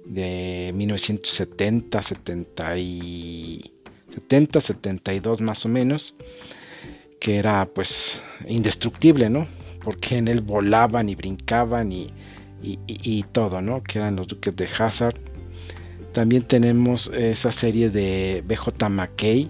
de 0.04 0.72
1970, 0.74 2.02
70 2.02 2.78
y 2.78 3.72
70, 4.14 4.60
72 4.60 5.40
más 5.40 5.64
o 5.66 5.68
menos, 5.68 6.14
que 7.20 7.36
era 7.36 7.66
pues 7.66 8.22
indestructible, 8.46 9.28
¿no? 9.28 9.46
Porque 9.84 10.16
en 10.16 10.28
él 10.28 10.40
volaban 10.40 11.08
y 11.08 11.14
brincaban 11.14 11.92
y, 11.92 12.10
y, 12.62 13.22
todo, 13.32 13.60
¿no? 13.60 13.82
Que 13.82 13.98
eran 13.98 14.16
los 14.16 14.26
Duques 14.26 14.54
de 14.56 14.68
Hazard. 14.78 15.16
También 16.12 16.42
tenemos 16.42 17.10
esa 17.14 17.52
serie 17.52 17.90
de 17.90 18.42
BJ 18.46 18.88
McKay, 18.88 19.48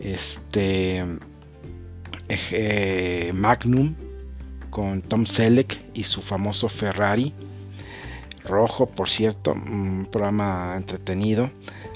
este 0.00 1.04
eh, 2.28 3.32
Magnum 3.34 3.94
con 4.70 5.02
Tom 5.02 5.26
Selleck 5.26 5.80
y 5.94 6.04
su 6.04 6.22
famoso 6.22 6.68
Ferrari 6.68 7.32
rojo, 8.46 8.86
por 8.86 9.08
cierto, 9.08 9.52
un 9.52 10.08
programa 10.10 10.74
entretenido. 10.76 11.50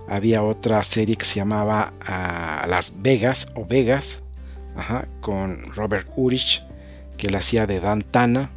Había 0.08 0.42
otra 0.42 0.82
serie 0.82 1.16
que 1.16 1.24
se 1.24 1.36
llamaba 1.36 1.92
ah, 2.04 2.66
Las 2.68 2.92
Vegas 3.00 3.46
o 3.54 3.64
Vegas, 3.64 4.18
con 5.20 5.72
Robert 5.74 6.08
Urich, 6.16 6.62
que 7.16 7.30
la 7.30 7.38
hacía 7.38 7.66
de 7.66 7.80
Dantana. 7.80 8.50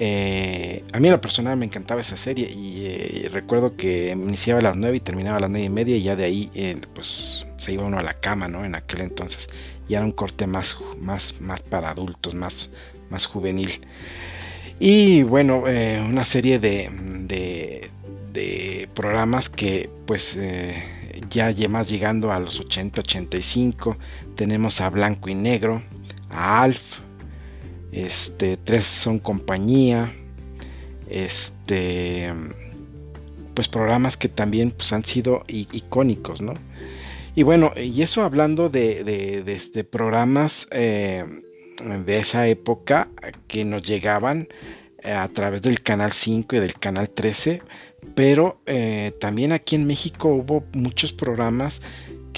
Eh, 0.00 0.84
a 0.92 1.00
mí 1.00 1.10
la 1.10 1.20
persona 1.20 1.56
me 1.56 1.66
encantaba 1.66 2.00
esa 2.00 2.16
serie 2.16 2.48
y 2.48 2.86
eh, 2.86 3.28
recuerdo 3.32 3.76
que 3.76 4.10
iniciaba 4.10 4.60
a 4.60 4.62
las 4.62 4.76
9 4.76 4.98
y 4.98 5.00
terminaba 5.00 5.38
a 5.38 5.40
las 5.40 5.50
9 5.50 5.66
y 5.66 5.70
media 5.70 5.96
y 5.96 6.04
ya 6.04 6.14
de 6.14 6.24
ahí 6.24 6.50
eh, 6.54 6.80
pues 6.94 7.44
se 7.56 7.72
iba 7.72 7.84
uno 7.84 7.98
a 7.98 8.02
la 8.04 8.14
cama, 8.14 8.46
¿no? 8.46 8.64
En 8.64 8.76
aquel 8.76 9.00
entonces. 9.00 9.48
Y 9.88 9.94
era 9.94 10.04
un 10.04 10.12
corte 10.12 10.46
más, 10.46 10.76
más, 11.00 11.34
más 11.40 11.62
para 11.62 11.90
adultos, 11.90 12.32
más, 12.36 12.70
más 13.10 13.26
juvenil. 13.26 13.80
Y 14.78 15.24
bueno, 15.24 15.64
una 16.08 16.24
serie 16.24 16.60
de, 16.60 16.88
de, 18.32 18.88
programas 18.94 19.48
que 19.48 19.90
pues 20.06 20.38
ya 21.28 21.52
más 21.68 21.88
llegando 21.88 22.30
a 22.30 22.38
los 22.38 22.60
80, 22.60 23.00
85. 23.00 23.96
Tenemos 24.36 24.80
a 24.80 24.90
Blanco 24.90 25.28
y 25.28 25.34
Negro, 25.34 25.82
a 26.30 26.62
Alf, 26.62 26.80
este, 27.92 28.56
Tres 28.56 28.86
son 28.86 29.18
compañía, 29.18 30.14
este, 31.08 32.32
pues 33.54 33.68
programas 33.68 34.16
que 34.16 34.28
también 34.28 34.70
pues, 34.70 34.92
han 34.92 35.04
sido 35.04 35.44
icónicos, 35.48 36.40
¿no? 36.40 36.54
Y 37.34 37.44
bueno, 37.44 37.72
y 37.76 38.02
eso 38.02 38.24
hablando 38.24 38.68
de, 38.68 39.04
de, 39.04 39.52
este, 39.52 39.84
programas 39.84 40.66
eh, 40.70 41.24
de 42.04 42.18
esa 42.18 42.48
época 42.48 43.08
que 43.46 43.64
nos 43.64 43.82
llegaban 43.82 44.48
eh, 45.02 45.12
a 45.12 45.28
través 45.28 45.62
del 45.62 45.80
canal 45.82 46.12
5 46.12 46.56
y 46.56 46.58
del 46.58 46.74
canal 46.74 47.10
13, 47.10 47.62
pero 48.16 48.60
eh, 48.66 49.12
también 49.20 49.52
aquí 49.52 49.76
en 49.76 49.86
México 49.86 50.28
hubo 50.28 50.64
muchos 50.72 51.12
programas 51.12 51.80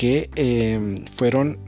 que 0.00 0.30
em, 0.34 1.04
fueron 1.18 1.58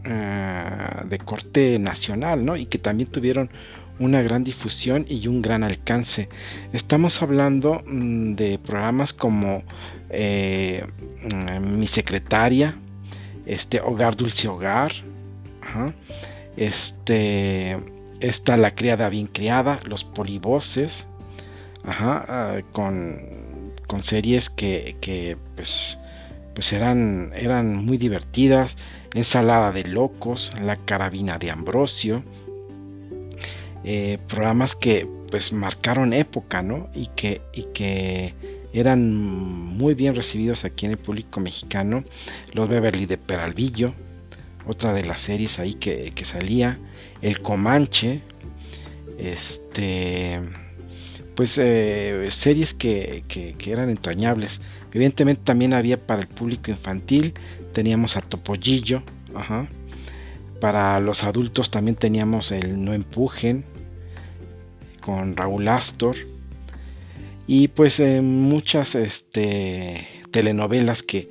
de 1.04 1.18
corte 1.18 1.78
nacional, 1.78 2.46
¿no? 2.46 2.56
Y 2.56 2.64
que 2.64 2.78
también 2.78 3.10
tuvieron 3.10 3.50
una 3.98 4.22
gran 4.22 4.42
difusión 4.42 5.04
y 5.06 5.28
un 5.28 5.42
gran 5.42 5.62
alcance. 5.62 6.30
Estamos 6.72 7.20
hablando 7.20 7.82
mm, 7.84 8.32
de 8.32 8.58
programas 8.58 9.12
como 9.12 9.64
mm, 10.08 11.78
Mi 11.78 11.86
Secretaria, 11.86 12.76
este 13.44 13.82
Hogar 13.82 14.16
Dulce 14.16 14.48
Hogar, 14.48 14.92
este 16.56 17.76
está 18.20 18.56
La 18.56 18.70
Criada 18.74 19.10
Bien 19.10 19.26
Criada, 19.26 19.78
Los 19.84 20.04
Polivoces, 20.04 21.06
ah, 21.84 22.60
con, 22.72 23.74
con, 23.86 24.02
series 24.04 24.48
que, 24.48 24.96
que 25.02 25.36
pues, 25.54 25.98
pues 26.54 26.72
eran, 26.72 27.32
eran 27.34 27.76
muy 27.76 27.98
divertidas, 27.98 28.76
Ensalada 29.14 29.72
de 29.72 29.84
Locos, 29.84 30.52
La 30.60 30.76
Carabina 30.76 31.38
de 31.38 31.50
Ambrosio, 31.50 32.22
eh, 33.84 34.18
programas 34.28 34.76
que 34.76 35.06
pues 35.30 35.52
marcaron 35.52 36.12
época, 36.12 36.62
¿no? 36.62 36.88
Y 36.94 37.08
que, 37.16 37.40
y 37.52 37.64
que 37.74 38.34
eran 38.72 39.14
muy 39.14 39.94
bien 39.94 40.14
recibidos 40.14 40.64
aquí 40.64 40.86
en 40.86 40.92
el 40.92 40.98
público 40.98 41.40
mexicano. 41.40 42.04
Los 42.52 42.68
Beverly 42.68 43.06
de 43.06 43.18
Peralvillo, 43.18 43.94
otra 44.66 44.92
de 44.92 45.04
las 45.04 45.22
series 45.22 45.58
ahí 45.58 45.74
que, 45.74 46.12
salía. 46.24 46.78
El 47.20 47.40
Comanche, 47.40 48.20
este, 49.18 50.40
pues 51.34 51.56
eh, 51.56 52.28
series 52.30 52.74
que, 52.74 53.24
eran 53.66 53.90
entrañables. 53.90 54.60
Evidentemente 54.92 55.42
también 55.44 55.72
había 55.72 55.98
para 55.98 56.20
el 56.20 56.28
público 56.28 56.70
infantil, 56.70 57.34
teníamos 57.72 58.16
a 58.16 58.20
Topollillo, 58.20 59.02
para 60.60 61.00
los 61.00 61.24
adultos 61.24 61.70
también 61.70 61.96
teníamos 61.96 62.52
el 62.52 62.84
No 62.84 62.92
Empujen, 62.92 63.64
con 65.00 65.36
Raúl 65.36 65.68
Astor, 65.68 66.16
y 67.46 67.68
pues 67.68 67.98
eh, 67.98 68.20
muchas 68.20 68.94
este, 68.94 70.06
telenovelas 70.30 71.02
que, 71.02 71.28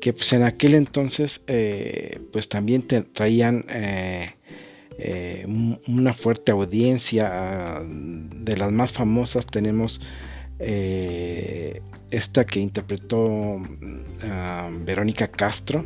que 0.00 0.12
pues 0.12 0.32
en 0.32 0.42
aquel 0.42 0.74
entonces 0.74 1.42
eh, 1.46 2.20
pues 2.32 2.48
también 2.48 2.86
traían 3.12 3.66
una 5.86 6.14
fuerte 6.14 6.52
audiencia 6.52 7.82
de 8.42 8.56
las 8.56 8.72
más 8.72 8.92
famosas 8.92 9.46
tenemos 9.46 10.00
esta 10.58 12.44
que 12.44 12.60
interpretó 12.60 13.60
Verónica 14.84 15.26
Castro 15.28 15.84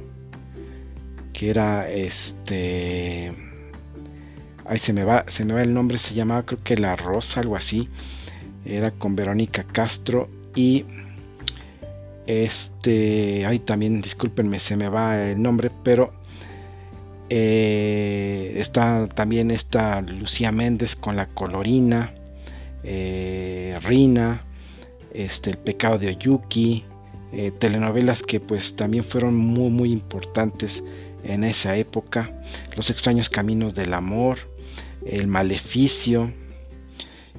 que 1.32 1.50
era 1.50 1.88
este 1.88 3.32
ay 4.66 4.78
se 4.78 4.92
me 4.92 5.04
va 5.04 5.24
se 5.28 5.44
me 5.44 5.54
va 5.54 5.62
el 5.62 5.72
nombre 5.72 5.98
se 5.98 6.14
llamaba 6.14 6.44
creo 6.44 6.62
que 6.62 6.76
La 6.76 6.96
Rosa 6.96 7.40
algo 7.40 7.56
así. 7.56 7.88
Era 8.64 8.90
con 8.90 9.14
Verónica 9.14 9.62
Castro 9.62 10.28
y 10.56 10.84
este, 12.26 13.46
ay 13.46 13.60
también 13.60 14.00
discúlpenme 14.00 14.58
se 14.58 14.76
me 14.76 14.88
va 14.88 15.22
el 15.22 15.40
nombre, 15.40 15.70
pero 15.84 16.12
eh, 17.28 18.54
está 18.56 19.08
también 19.08 19.50
está 19.50 20.00
Lucía 20.00 20.50
Méndez 20.50 20.96
con 20.96 21.14
la 21.16 21.26
colorina, 21.26 22.12
eh, 22.82 23.78
Rina, 23.82 24.44
este, 25.12 25.50
El 25.50 25.58
pecado 25.58 25.98
de 25.98 26.08
Oyuki, 26.08 26.84
eh, 27.32 27.52
telenovelas 27.58 28.22
que 28.22 28.40
pues 28.40 28.76
también 28.76 29.04
fueron 29.04 29.36
muy 29.36 29.70
muy 29.70 29.92
importantes 29.92 30.82
en 31.24 31.44
esa 31.44 31.76
época, 31.76 32.30
Los 32.76 32.90
extraños 32.90 33.28
caminos 33.28 33.74
del 33.74 33.94
amor, 33.94 34.38
El 35.04 35.26
maleficio, 35.26 36.32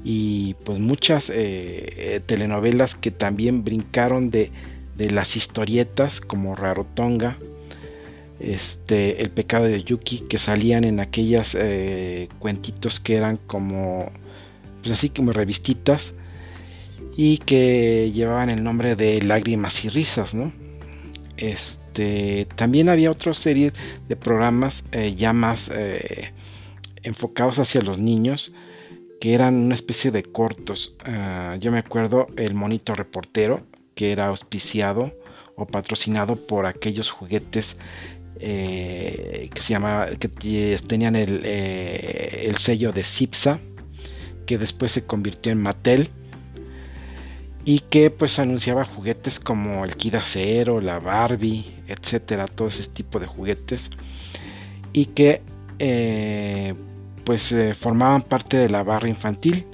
y 0.03 0.55
pues 0.65 0.79
muchas 0.79 1.31
eh, 1.33 2.21
telenovelas 2.25 2.95
que 2.95 3.11
también 3.11 3.63
brincaron 3.63 4.29
de, 4.29 4.51
las 4.97 5.35
historietas 5.35 6.21
como 6.21 6.55
Rarotonga, 6.55 7.37
este, 8.39 9.21
El 9.21 9.29
pecado 9.29 9.65
de 9.65 9.83
Yuki, 9.83 10.19
que 10.27 10.37
salían 10.37 10.83
en 10.83 10.99
aquellas 10.99 11.55
cuentitos 12.39 12.99
que 12.99 13.15
eran 13.15 13.37
como, 13.37 14.11
pues 14.87 14.99
así 14.99 15.09
como 15.09 15.33
revistitas 15.33 16.13
y 17.15 17.39
que 17.39 18.11
llevaban 18.13 18.49
el 18.49 18.63
nombre 18.63 18.95
de 18.95 19.21
Lágrimas 19.21 19.83
y 19.83 19.89
Risas, 19.89 20.33
¿no? 20.33 20.53
Este, 21.35 22.47
también 22.55 22.89
había 22.89 23.11
otras 23.11 23.37
series 23.37 23.73
de 24.07 24.15
programas 24.15 24.83
ya 25.15 25.33
más 25.33 25.69
enfocados 27.03 27.59
hacia 27.59 27.81
los 27.81 27.99
niños, 27.99 28.51
que 29.19 29.33
eran 29.33 29.55
una 29.55 29.75
especie 29.75 30.11
de 30.11 30.23
cortos. 30.23 30.93
Ah, 31.03 31.57
yo 31.59 31.71
me 31.71 31.79
acuerdo 31.79 32.27
el 32.37 32.53
monito 32.53 32.95
reportero, 32.95 33.61
que 33.95 34.11
era 34.11 34.27
auspiciado 34.27 35.13
o 35.55 35.65
patrocinado 35.65 36.35
por 36.35 36.65
aquellos 36.65 37.09
juguetes 37.09 37.75
eh, 38.39 39.49
que 39.53 39.61
se 39.61 39.73
llamaba, 39.73 40.07
que 40.11 40.79
tenían 40.85 41.15
el, 41.15 41.41
eh, 41.43 42.45
el, 42.47 42.57
sello 42.57 42.91
de 42.91 43.03
Cipsa, 43.03 43.59
que 44.47 44.57
después 44.57 44.91
se 44.91 45.03
convirtió 45.03 45.51
en 45.51 45.61
Mattel 45.61 46.09
y 47.65 47.81
que 47.81 48.09
pues 48.09 48.39
anunciaba 48.39 48.85
juguetes 48.85 49.39
como 49.39 49.83
el 49.85 49.97
Kid 49.97 50.15
Acero, 50.15 50.81
la 50.81 50.99
Barbie, 50.99 51.65
etcétera, 51.87 52.47
todo 52.47 52.69
ese 52.69 52.85
tipo 52.85 53.19
de 53.19 53.27
juguetes 53.27 53.89
y 54.93 55.07
que 55.07 55.41
eh, 55.79 56.73
pues 57.25 57.51
eh, 57.51 57.75
formaban 57.75 58.21
parte 58.21 58.57
de 58.57 58.69
la 58.69 58.83
barra 58.83 59.09
infantil. 59.09 59.65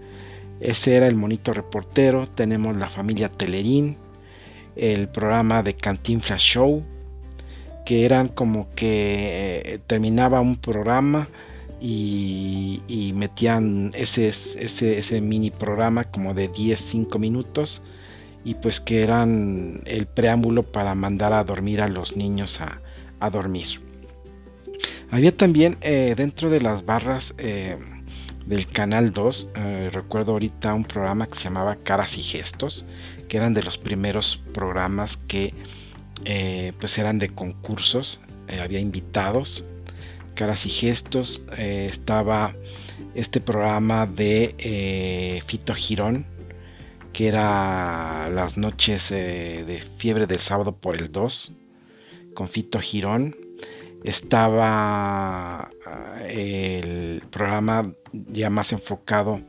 Ese 0.60 0.96
era 0.96 1.08
el 1.08 1.16
monito 1.16 1.54
reportero. 1.54 2.28
Tenemos 2.28 2.76
la 2.76 2.90
familia 2.90 3.30
Telerín, 3.30 3.98
el 4.76 5.08
programa 5.08 5.62
de 5.62 5.76
Cantinflas 5.76 6.42
Show, 6.42 6.84
que 7.86 8.06
eran 8.06 8.28
como 8.28 8.70
que 8.76 9.62
eh, 9.66 9.80
terminaba 9.86 10.42
un 10.42 10.58
programa 10.58 11.28
y, 11.86 13.12
metían 13.14 13.92
ese, 13.94 14.30
ese, 14.30 15.22
mini 15.22 15.52
programa 15.52 16.06
como 16.06 16.34
de 16.34 16.50
10-5 16.50 17.20
minutos 17.20 17.82
y 18.46 18.56
pues 18.56 18.80
que 18.80 19.04
eran 19.04 19.82
el 19.86 20.06
preámbulo 20.08 20.64
para 20.64 20.96
mandar 20.96 21.34
a 21.34 21.44
dormir 21.44 21.82
a 21.82 21.90
los 21.90 22.16
niños 22.16 22.60
a, 22.62 22.80
dormir. 23.30 23.82
Había 25.10 25.32
también 25.32 25.78
eh, 25.80 26.14
dentro 26.18 26.50
de 26.50 26.60
las 26.60 26.86
barras 26.86 27.34
eh, 27.38 27.78
del 28.46 28.68
Canal 28.68 29.14
2, 29.14 29.48
eh, 29.56 29.90
recuerdo 29.94 30.34
ahorita 30.34 30.74
un 30.74 30.84
programa 30.84 31.28
que 31.28 31.36
se 31.36 31.46
llamaba 31.46 31.78
Caras 31.78 32.18
y 32.18 32.22
Gestos, 32.22 32.86
que 33.30 33.38
eran 33.38 33.54
de 33.54 33.64
los 33.64 33.78
primeros 33.78 34.42
programas 34.54 35.18
que 35.18 35.54
pues 36.80 36.98
eran 36.98 37.20
de 37.20 37.30
concursos, 37.30 38.22
había 38.62 38.80
invitados 38.80 39.66
caras 40.34 40.66
y 40.66 40.70
gestos 40.70 41.42
eh, 41.58 41.88
estaba 41.90 42.56
este 43.16 43.40
programa 43.40 44.06
de 44.06 44.56
eh, 44.58 45.44
Fito 45.48 45.74
Girón 45.74 46.26
que 47.14 47.28
era 47.28 48.30
las 48.30 48.58
noches 48.58 49.12
eh, 49.12 49.64
de 49.66 49.82
fiebre 49.98 50.26
del 50.26 50.40
sábado 50.40 50.76
por 50.76 50.96
el 50.96 51.12
2 51.12 51.54
con 52.34 52.50
Fito 52.50 52.80
Girón. 52.80 53.36
Estaba 54.04 55.70
el 56.28 57.24
programa 57.30 57.94
ya 58.12 58.50
más 58.50 58.74
enfocado 58.74 59.42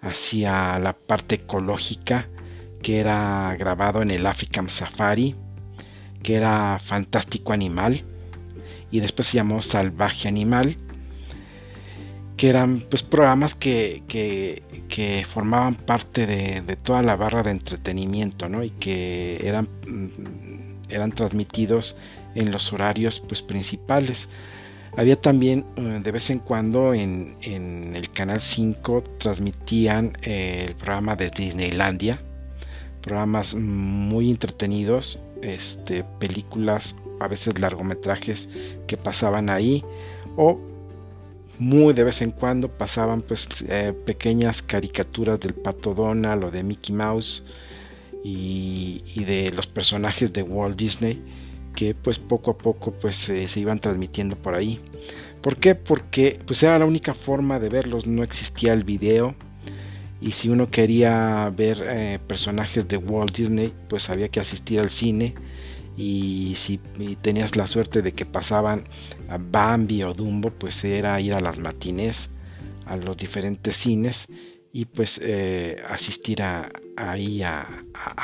hacia 0.00 0.78
la 0.78 0.94
parte 0.94 1.36
ecológica 1.36 2.28
que 2.82 2.98
era 2.98 3.54
grabado 3.56 4.02
en 4.02 4.10
el 4.10 4.26
African 4.26 4.68
Safari 4.68 5.36
que 6.22 6.34
era 6.34 6.80
Fantástico 6.84 7.52
Animal 7.52 8.04
y 8.90 9.00
después 9.00 9.28
se 9.28 9.36
llamó 9.36 9.62
Salvaje 9.62 10.28
Animal, 10.28 10.76
que 12.36 12.48
eran 12.48 12.80
pues 12.88 13.02
programas 13.02 13.54
que, 13.54 14.02
que, 14.08 15.26
formaban 15.32 15.74
parte 15.74 16.26
de, 16.26 16.76
toda 16.76 17.02
la 17.02 17.14
barra 17.16 17.42
de 17.42 17.50
entretenimiento, 17.50 18.48
¿no? 18.48 18.64
Y 18.64 18.70
que 18.70 19.46
eran, 19.46 19.68
mm, 19.86 20.88
eran 20.88 21.12
transmitidos 21.12 21.96
en 22.34 22.50
los 22.50 22.72
horarios 22.72 23.22
pues 23.28 23.42
principales. 23.42 24.28
Había 24.96 25.20
también 25.20 25.66
eh, 25.76 26.00
de 26.02 26.10
vez 26.10 26.30
en 26.30 26.40
cuando 26.40 26.94
en, 26.94 27.36
en 27.42 27.94
el 27.94 28.10
canal 28.10 28.40
5 28.40 29.04
transmitían 29.18 30.16
eh, 30.22 30.64
el 30.68 30.74
programa 30.74 31.16
de 31.16 31.30
Disneylandia, 31.30 32.20
programas 33.02 33.54
muy 33.54 34.30
entretenidos, 34.30 35.18
este, 35.42 36.04
películas 36.18 36.94
a 37.20 37.28
veces 37.28 37.58
largometrajes 37.58 38.48
que 38.86 38.96
pasaban 38.96 39.50
ahí 39.50 39.84
o 40.36 40.58
muy 41.58 41.92
de 41.92 42.04
vez 42.04 42.22
en 42.22 42.30
cuando 42.30 42.68
pasaban 42.68 43.20
pues 43.20 43.46
eh, 43.68 43.92
pequeñas 44.06 44.62
caricaturas 44.62 45.38
del 45.38 45.54
pato 45.54 45.94
Donald 45.94 46.44
o 46.44 46.50
de 46.50 46.62
Mickey 46.62 46.94
Mouse 46.94 47.42
y, 48.24 49.24
de 49.24 49.50
los 49.52 49.66
personajes 49.66 50.32
de 50.32 50.42
Walt 50.42 50.76
Disney 50.76 51.22
que 51.74 51.94
pues 51.94 52.18
poco 52.18 52.52
a 52.52 52.58
poco 52.58 52.92
pues 52.92 53.16
se 53.16 53.60
iban 53.60 53.78
transmitiendo 53.78 54.36
por 54.36 54.54
ahí 54.54 54.80
¿por 55.42 55.56
qué? 55.56 55.74
porque 55.74 56.40
pues 56.46 56.62
era 56.62 56.78
la 56.78 56.86
única 56.86 57.14
forma 57.14 57.60
de 57.60 57.68
verlos 57.68 58.06
no 58.06 58.22
existía 58.22 58.72
el 58.72 58.84
video 58.84 59.34
y 60.20 60.32
si 60.32 60.48
uno 60.48 60.70
quería 60.70 61.50
ver 61.54 61.82
eh, 61.86 62.18
personajes 62.26 62.88
de 62.88 62.96
Walt 62.96 63.36
Disney 63.36 63.72
pues 63.88 64.08
había 64.08 64.28
que 64.28 64.40
asistir 64.40 64.80
al 64.80 64.90
cine 64.90 65.34
y 65.96 66.54
si 66.56 66.78
tenías 67.20 67.56
la 67.56 67.66
suerte 67.66 68.02
de 68.02 68.12
que 68.12 68.24
pasaban 68.24 68.84
a 69.28 69.38
Bambi 69.38 70.02
o 70.02 70.14
Dumbo, 70.14 70.50
pues 70.50 70.84
era 70.84 71.20
ir 71.20 71.34
a 71.34 71.40
las 71.40 71.58
matines, 71.58 72.30
a 72.86 72.96
los 72.96 73.16
diferentes 73.16 73.76
cines 73.76 74.26
y 74.72 74.84
pues 74.84 75.18
eh, 75.22 75.82
asistir 75.88 76.42
a, 76.42 76.70
ahí 76.96 77.42
a, 77.42 77.66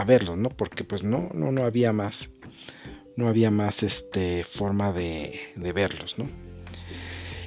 verlos, 0.06 0.38
¿no? 0.38 0.48
Porque 0.50 0.84
pues 0.84 1.02
no, 1.02 1.28
no, 1.34 1.50
no 1.50 1.64
había 1.64 1.92
más, 1.92 2.30
no 3.16 3.28
había 3.28 3.50
más 3.50 3.82
este, 3.82 4.44
forma 4.44 4.92
de, 4.92 5.40
verlos, 5.74 6.16
¿no? 6.18 6.26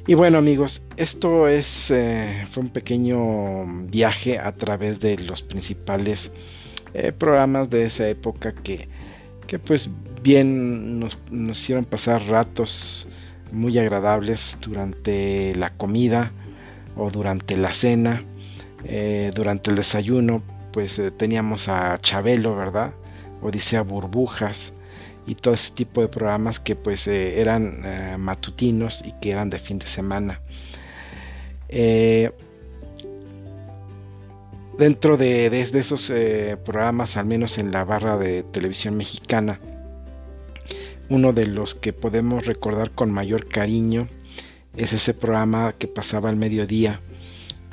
Y 0.08 0.15
bueno 0.15 0.38
amigos, 0.38 0.82
esto 0.97 1.47
es, 1.47 1.91
eh, 1.91 2.47
fue 2.49 2.63
un 2.63 2.69
pequeño 2.69 3.65
viaje 3.86 4.39
a 4.39 4.53
través 4.53 4.99
de 4.99 5.17
los 5.17 5.43
principales 5.43 6.32
eh, 6.93 7.12
programas 7.12 7.69
de 7.69 7.86
esa 7.86 8.08
época 8.10 8.53
que, 8.53 8.89
que 9.49 9.57
pues 9.57 9.89
bien 10.21 10.99
nos, 10.99 11.17
hicieron 11.31 11.83
pasar 11.83 12.27
ratos 12.27 13.07
muy 13.51 13.79
agradables 13.79 14.55
durante 14.62 15.55
la 15.55 15.71
comida 15.71 16.31
o 16.95 17.09
durante 17.09 17.57
la 17.57 17.73
cena, 17.73 18.23
eh, 18.83 19.31
durante 19.33 19.71
el 19.71 19.77
desayuno, 19.77 20.43
pues 20.71 20.99
eh, 20.99 21.09
teníamos 21.09 21.67
a 21.67 21.97
Chabelo, 21.99 22.55
¿verdad? 22.55 22.91
Odisea 23.41 23.81
Burbujas 23.81 24.71
y 25.25 25.33
todo 25.33 25.55
ese 25.55 25.71
tipo 25.71 26.01
de 26.01 26.09
programas 26.09 26.59
que 26.59 26.75
pues 26.75 27.07
eh, 27.07 27.41
eran 27.41 28.21
matutinos 28.21 29.01
y 29.03 29.13
que 29.19 29.31
eran 29.31 29.49
de 29.49 29.57
fin 29.57 29.79
de 29.79 29.88
semana. 29.88 30.41
Dentro 34.79 35.17
de, 35.17 35.49
de 35.49 35.79
esos 35.79 36.11
programas, 36.65 37.17
al 37.17 37.25
menos 37.25 37.57
en 37.57 37.71
la 37.71 37.83
barra 37.83 38.17
de 38.17 38.43
televisión 38.43 38.97
mexicana, 38.97 39.59
uno 41.09 41.33
de 41.33 41.47
los 41.47 41.75
que 41.75 41.91
podemos 41.93 42.45
recordar 42.45 42.91
con 42.91 43.11
mayor 43.11 43.47
cariño 43.47 44.07
es 44.77 44.93
ese 44.93 45.13
programa 45.13 45.73
que 45.73 45.87
pasaba 45.87 46.29
al 46.29 46.35
mediodía, 46.35 47.01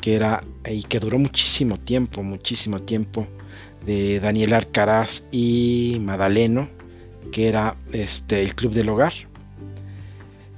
que 0.00 0.14
era 0.14 0.42
y 0.68 0.82
que 0.82 0.98
duró 0.98 1.18
muchísimo 1.18 1.78
tiempo, 1.78 2.22
muchísimo 2.22 2.80
tiempo, 2.80 3.26
de 3.84 4.18
Daniel 4.18 4.54
Arcaraz 4.54 5.22
y 5.30 5.98
Madaleno, 6.00 6.68
que 7.30 7.48
era 7.48 7.76
este 7.92 8.42
el 8.42 8.54
Club 8.54 8.72
del 8.72 8.88
Hogar, 8.88 9.12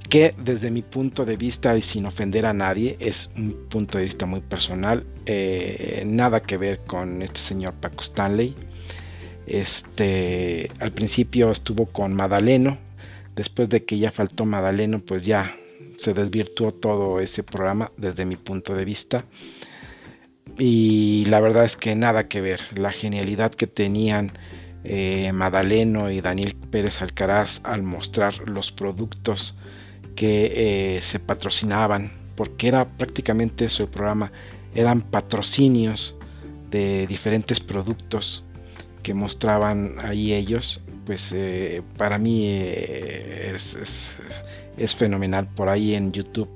que 0.09 0.33
desde 0.43 0.71
mi 0.71 0.81
punto 0.81 1.25
de 1.25 1.35
vista 1.35 1.77
y 1.77 1.83
sin 1.83 2.05
ofender 2.05 2.45
a 2.45 2.53
nadie, 2.53 2.97
es 2.99 3.29
un 3.35 3.67
punto 3.69 3.97
de 3.97 4.05
vista 4.05 4.25
muy 4.25 4.41
personal, 4.41 5.05
eh, 5.31 6.03
nada 6.07 6.41
que 6.41 6.57
ver 6.57 6.79
con 6.79 7.21
este 7.21 7.39
señor 7.39 7.75
Paco 7.75 8.01
Stanley, 8.01 8.55
este, 9.45 10.69
al 10.79 10.91
principio 10.91 11.51
estuvo 11.51 11.85
con 11.85 12.15
Madaleno, 12.15 12.79
después 13.35 13.69
de 13.69 13.85
que 13.85 13.99
ya 13.99 14.09
faltó 14.09 14.45
Madaleno, 14.45 14.99
pues 14.99 15.23
ya 15.23 15.55
se 15.97 16.15
desvirtuó 16.15 16.71
todo 16.71 17.19
ese 17.19 17.43
programa 17.43 17.91
desde 17.95 18.25
mi 18.25 18.37
punto 18.37 18.73
de 18.73 18.85
vista. 18.85 19.25
Y 20.57 21.25
la 21.25 21.39
verdad 21.39 21.65
es 21.65 21.77
que 21.77 21.93
nada 21.95 22.27
que 22.27 22.41
ver, 22.41 22.61
la 22.75 22.91
genialidad 22.91 23.51
que 23.53 23.67
tenían 23.67 24.31
eh, 24.83 25.31
Madaleno 25.31 26.09
y 26.09 26.21
Daniel 26.21 26.55
Pérez 26.71 27.03
Alcaraz 27.03 27.61
al 27.63 27.83
mostrar 27.83 28.49
los 28.49 28.71
productos 28.71 29.55
que 30.15 30.97
eh, 30.97 31.01
se 31.03 31.19
patrocinaban, 31.19 32.13
porque 32.35 32.67
era 32.67 32.85
prácticamente 32.85 33.65
eso 33.65 33.83
el 33.83 33.89
programa, 33.89 34.31
eran 34.75 35.01
patrocinios 35.01 36.15
de 36.69 37.07
diferentes 37.07 37.59
productos 37.59 38.43
que 39.03 39.13
mostraban 39.13 39.95
ahí 39.99 40.33
ellos, 40.33 40.81
pues 41.05 41.29
eh, 41.31 41.81
para 41.97 42.17
mí 42.17 42.45
eh, 42.47 43.55
es, 44.77 44.95
fenomenal. 44.95 45.47
Por 45.47 45.69
ahí 45.69 45.95
en 45.95 46.11
YouTube 46.11 46.49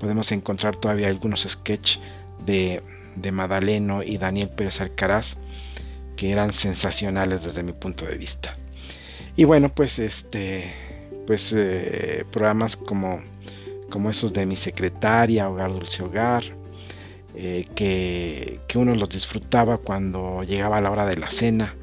podemos 0.00 0.32
encontrar 0.32 0.76
todavía 0.76 1.08
algunos 1.08 1.46
sketches 1.48 2.00
de, 2.46 2.82
de 3.16 3.32
Madaleno 3.32 4.02
y 4.02 4.16
Daniel 4.16 4.48
Pérez 4.48 4.80
Alcaraz 4.80 5.36
que 6.18 6.32
eran 6.32 6.52
sensacionales 6.52 7.44
desde 7.44 7.62
mi 7.62 7.72
punto 7.72 8.04
de 8.04 8.18
vista. 8.18 8.56
Y 9.36 9.44
bueno, 9.44 9.68
pues 9.68 10.00
este, 10.00 10.72
pues 11.26 11.54
eh, 11.56 12.24
programas 12.32 12.76
como, 12.76 13.20
como 13.88 14.10
esos 14.10 14.32
de 14.32 14.44
mi 14.44 14.56
secretaria, 14.56 15.48
Hogar 15.48 15.72
Dulce 15.72 16.02
Hogar, 16.02 16.42
que, 17.34 18.60
que, 18.66 18.78
uno 18.78 18.94
los 18.94 19.08
disfrutaba 19.08 19.78
cuando 19.78 20.42
llegaba 20.42 20.80
la 20.80 20.90
hora 20.90 21.06
de 21.06 21.16
la 21.16 21.30
cena 21.30 21.74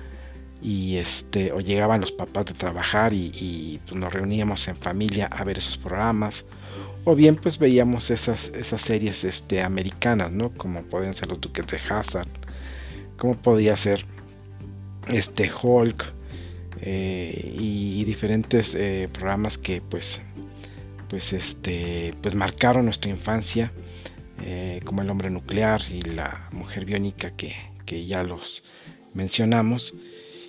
y 0.65 0.97
este 0.97 1.51
o 1.51 1.59
llegaban 1.59 2.01
los 2.01 2.11
papás 2.11 2.45
de 2.45 2.53
trabajar 2.55 3.13
y, 3.13 3.79
pues, 3.85 3.99
nos 3.99 4.11
reuníamos 4.11 4.67
en 4.67 4.75
familia 4.75 5.27
a 5.27 5.43
ver 5.43 5.59
esos 5.59 5.77
programas. 5.77 6.43
O 7.03 7.13
bien 7.15 7.35
pues 7.35 7.59
veíamos 7.59 8.09
esas 8.09 8.51
esas 8.55 8.81
series 8.81 9.23
este 9.23 9.61
americanas 9.61 10.31
no 10.31 10.49
como 10.49 10.81
podían 10.81 11.13
ser 11.13 11.27
los 11.27 11.39
Duques 11.39 11.67
de 11.67 11.77
Hazard 11.77 12.27
como 13.15 13.35
podía 13.35 13.77
ser 13.77 14.05
este 15.07 15.51
Hulk 15.53 16.13
eh, 16.81 17.55
y, 17.59 18.03
diferentes 18.05 18.73
eh, 18.73 19.07
programas 19.13 19.59
que 19.59 19.81
pues 19.81 20.19
pues 21.07 21.31
este 21.31 22.15
pues 22.23 22.33
marcaron 22.33 22.85
nuestra 22.85 23.11
infancia 23.11 23.71
eh, 24.41 24.81
como 24.83 25.01
el 25.01 25.09
hombre 25.09 25.29
nuclear 25.29 25.81
y 25.89 26.01
la 26.01 26.49
mujer 26.51 26.85
biónica 26.85 27.31
que, 27.31 27.55
que 27.85 28.05
ya 28.05 28.23
los 28.23 28.63
mencionamos. 29.13 29.93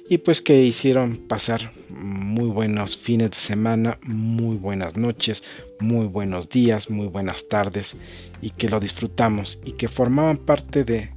Y 0.08 0.18
pues 0.18 0.40
que 0.40 0.62
hicieron 0.62 1.16
pasar 1.16 1.72
muy 1.88 2.48
buenos 2.48 2.96
fines 2.96 3.30
de 3.30 3.36
semana, 3.36 3.98
muy 4.02 4.56
buenas 4.56 4.96
noches, 4.96 5.42
muy 5.80 6.06
buenos 6.06 6.48
días, 6.48 6.90
muy 6.90 7.08
buenas 7.08 7.48
tardes 7.48 7.96
y 8.40 8.50
que 8.50 8.68
lo 8.68 8.78
disfrutamos 8.78 9.58
y 9.64 9.72
que 9.72 9.88
formaban 9.88 10.36
parte 10.36 10.84
de 10.84 11.16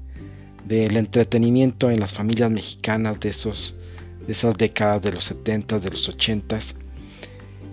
del 0.69 0.97
entretenimiento 0.97 1.89
en 1.89 1.99
las 1.99 2.13
familias 2.13 2.51
mexicanas 2.51 3.19
de 3.19 3.29
esos 3.29 3.75
de 4.25 4.33
esas 4.33 4.55
décadas 4.55 5.01
de 5.01 5.11
los 5.11 5.23
70 5.25 5.79
de 5.79 5.89
los 5.89 6.07
80 6.07 6.59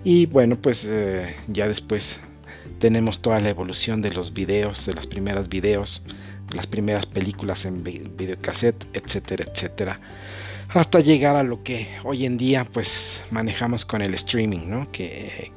y 0.03 0.25
bueno 0.25 0.55
pues 0.55 0.83
eh, 0.83 1.35
ya 1.47 1.67
después 1.67 2.19
tenemos 2.79 3.21
toda 3.21 3.39
la 3.39 3.49
evolución 3.49 4.01
de 4.01 4.11
los 4.11 4.33
videos 4.33 4.85
de 4.85 4.93
las 4.93 5.07
primeras 5.07 5.49
videos 5.49 6.01
las 6.53 6.67
primeras 6.67 7.05
películas 7.05 7.65
en 7.65 7.83
videocassette 7.83 8.87
etcétera 8.93 9.45
etcétera 9.51 9.99
hasta 10.69 10.99
llegar 10.99 11.35
a 11.35 11.43
lo 11.43 11.63
que 11.63 11.89
hoy 12.03 12.25
en 12.25 12.37
día 12.37 12.65
pues 12.65 13.21
manejamos 13.31 13.85
con 13.85 14.01
el 14.01 14.13
streaming 14.13 14.69
no 14.69 14.91
que 14.91 15.51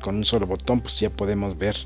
con 0.00 0.16
un 0.16 0.24
solo 0.24 0.46
botón 0.46 0.80
pues 0.80 1.00
ya 1.00 1.10
podemos 1.10 1.58
ver 1.58 1.76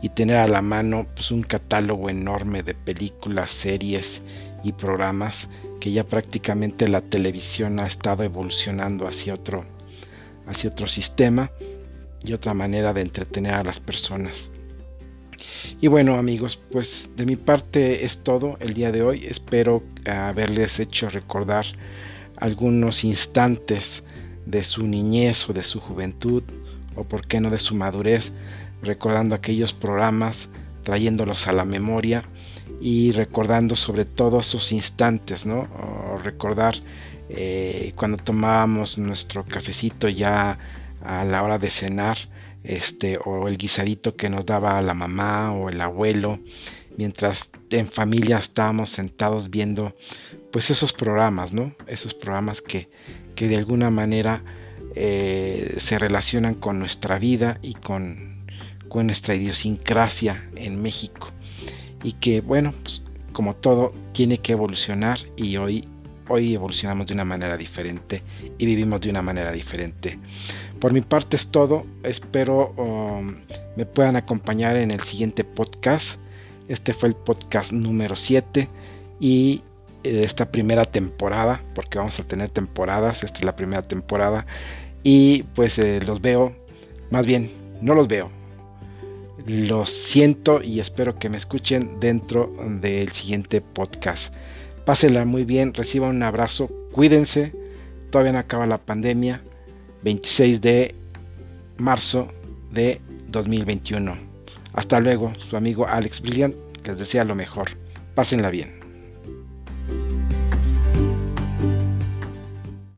y 0.00 0.08
tener 0.08 0.36
a 0.36 0.48
la 0.48 0.62
mano 0.62 1.06
pues 1.14 1.30
un 1.30 1.42
catálogo 1.42 2.10
enorme 2.10 2.62
de 2.62 2.74
películas, 2.74 3.50
series 3.50 4.22
y 4.64 4.72
programas 4.72 5.48
que 5.80 5.92
ya 5.92 6.04
prácticamente 6.04 6.88
la 6.88 7.02
televisión 7.02 7.78
ha 7.78 7.86
estado 7.86 8.22
evolucionando 8.24 9.06
hacia 9.06 9.34
otro 9.34 9.64
hacia 10.46 10.70
otro 10.70 10.88
sistema 10.88 11.50
y 12.24 12.32
otra 12.32 12.54
manera 12.54 12.92
de 12.92 13.02
entretener 13.02 13.54
a 13.54 13.64
las 13.64 13.80
personas. 13.80 14.50
Y 15.80 15.88
bueno 15.88 16.16
amigos, 16.16 16.58
pues 16.70 17.10
de 17.16 17.26
mi 17.26 17.36
parte 17.36 18.04
es 18.04 18.18
todo 18.22 18.56
el 18.60 18.74
día 18.74 18.92
de 18.92 19.02
hoy. 19.02 19.26
Espero 19.26 19.82
haberles 20.06 20.78
hecho 20.80 21.10
recordar 21.10 21.66
algunos 22.36 23.04
instantes 23.04 24.02
de 24.46 24.64
su 24.64 24.86
niñez 24.86 25.48
o 25.48 25.52
de 25.52 25.62
su 25.62 25.80
juventud 25.80 26.42
o 26.94 27.04
por 27.04 27.26
qué 27.26 27.40
no 27.40 27.50
de 27.50 27.58
su 27.58 27.74
madurez, 27.74 28.32
recordando 28.82 29.34
aquellos 29.34 29.72
programas, 29.72 30.48
trayéndolos 30.82 31.46
a 31.46 31.52
la 31.52 31.64
memoria 31.64 32.22
y 32.80 33.12
recordando 33.12 33.76
sobre 33.76 34.04
todo 34.04 34.40
esos 34.40 34.72
instantes, 34.72 35.46
¿no? 35.46 35.68
Recordar 36.22 36.74
eh, 37.28 37.92
cuando 37.96 38.18
tomábamos 38.18 38.98
nuestro 38.98 39.44
cafecito 39.44 40.08
ya 40.08 40.58
a 41.04 41.24
la 41.24 41.42
hora 41.42 41.58
de 41.58 41.70
cenar, 41.70 42.18
este, 42.64 43.18
o 43.24 43.48
el 43.48 43.58
guisadito 43.58 44.16
que 44.16 44.30
nos 44.30 44.46
daba 44.46 44.80
la 44.82 44.94
mamá 44.94 45.52
o 45.52 45.68
el 45.68 45.80
abuelo, 45.80 46.38
mientras 46.96 47.50
en 47.70 47.88
familia 47.88 48.38
estábamos 48.38 48.90
sentados 48.90 49.50
viendo 49.50 49.96
pues 50.52 50.70
esos 50.70 50.92
programas, 50.92 51.52
¿no? 51.52 51.74
Esos 51.86 52.14
programas 52.14 52.60
que, 52.60 52.88
que 53.34 53.48
de 53.48 53.56
alguna 53.56 53.90
manera 53.90 54.42
eh, 54.94 55.76
se 55.78 55.98
relacionan 55.98 56.54
con 56.54 56.78
nuestra 56.78 57.18
vida 57.18 57.58
y 57.62 57.74
con, 57.74 58.42
nuestra 58.94 59.34
idiosincrasia 59.34 60.50
en 60.54 60.82
México. 60.82 61.30
Y 62.04 62.12
que, 62.14 62.42
bueno, 62.42 62.74
pues, 62.82 63.02
como 63.32 63.54
todo, 63.56 63.94
tiene 64.12 64.38
que 64.38 64.52
evolucionar 64.52 65.18
y 65.34 65.56
hoy, 65.56 65.88
hoy 66.28 66.54
evolucionamos 66.54 67.06
de 67.06 67.14
una 67.14 67.24
manera 67.24 67.56
diferente 67.56 68.22
y 68.58 68.66
vivimos 68.66 69.00
de 69.00 69.08
una 69.08 69.22
manera 69.22 69.50
diferente. 69.50 70.18
Por 70.82 70.92
mi 70.92 71.00
parte 71.00 71.36
es 71.36 71.46
todo. 71.46 71.84
Espero 72.02 72.70
um, 72.70 73.36
me 73.76 73.86
puedan 73.86 74.16
acompañar 74.16 74.76
en 74.76 74.90
el 74.90 74.98
siguiente 75.02 75.44
podcast. 75.44 76.18
Este 76.66 76.92
fue 76.92 77.10
el 77.10 77.14
podcast 77.14 77.70
número 77.70 78.16
7 78.16 78.68
y 79.20 79.62
de 80.02 80.22
eh, 80.22 80.24
esta 80.24 80.50
primera 80.50 80.84
temporada, 80.84 81.62
porque 81.76 81.98
vamos 81.98 82.18
a 82.18 82.24
tener 82.24 82.50
temporadas, 82.50 83.22
esta 83.22 83.38
es 83.38 83.44
la 83.44 83.54
primera 83.54 83.82
temporada 83.82 84.44
y 85.04 85.44
pues 85.54 85.78
eh, 85.78 86.00
los 86.04 86.20
veo, 86.20 86.52
más 87.12 87.26
bien, 87.26 87.52
no 87.80 87.94
los 87.94 88.08
veo, 88.08 88.30
los 89.46 89.88
siento 89.88 90.64
y 90.64 90.80
espero 90.80 91.14
que 91.14 91.28
me 91.28 91.36
escuchen 91.36 92.00
dentro 92.00 92.52
del 92.80 93.12
siguiente 93.12 93.60
podcast. 93.60 94.34
Pásenla 94.84 95.24
muy 95.26 95.44
bien, 95.44 95.74
reciban 95.74 96.16
un 96.16 96.24
abrazo, 96.24 96.68
cuídense, 96.90 97.52
todavía 98.10 98.32
no 98.32 98.40
acaba 98.40 98.66
la 98.66 98.78
pandemia, 98.78 99.42
26 100.02 100.60
de 100.60 100.94
marzo 101.78 102.28
de 102.70 103.00
2021. 103.28 104.16
Hasta 104.74 105.00
luego, 105.00 105.32
su 105.48 105.56
amigo 105.56 105.86
Alex 105.86 106.20
Brilliant, 106.20 106.54
les 106.84 106.98
desea 106.98 107.24
lo 107.24 107.34
mejor. 107.34 107.70
Pásenla 108.14 108.50
bien. 108.50 108.81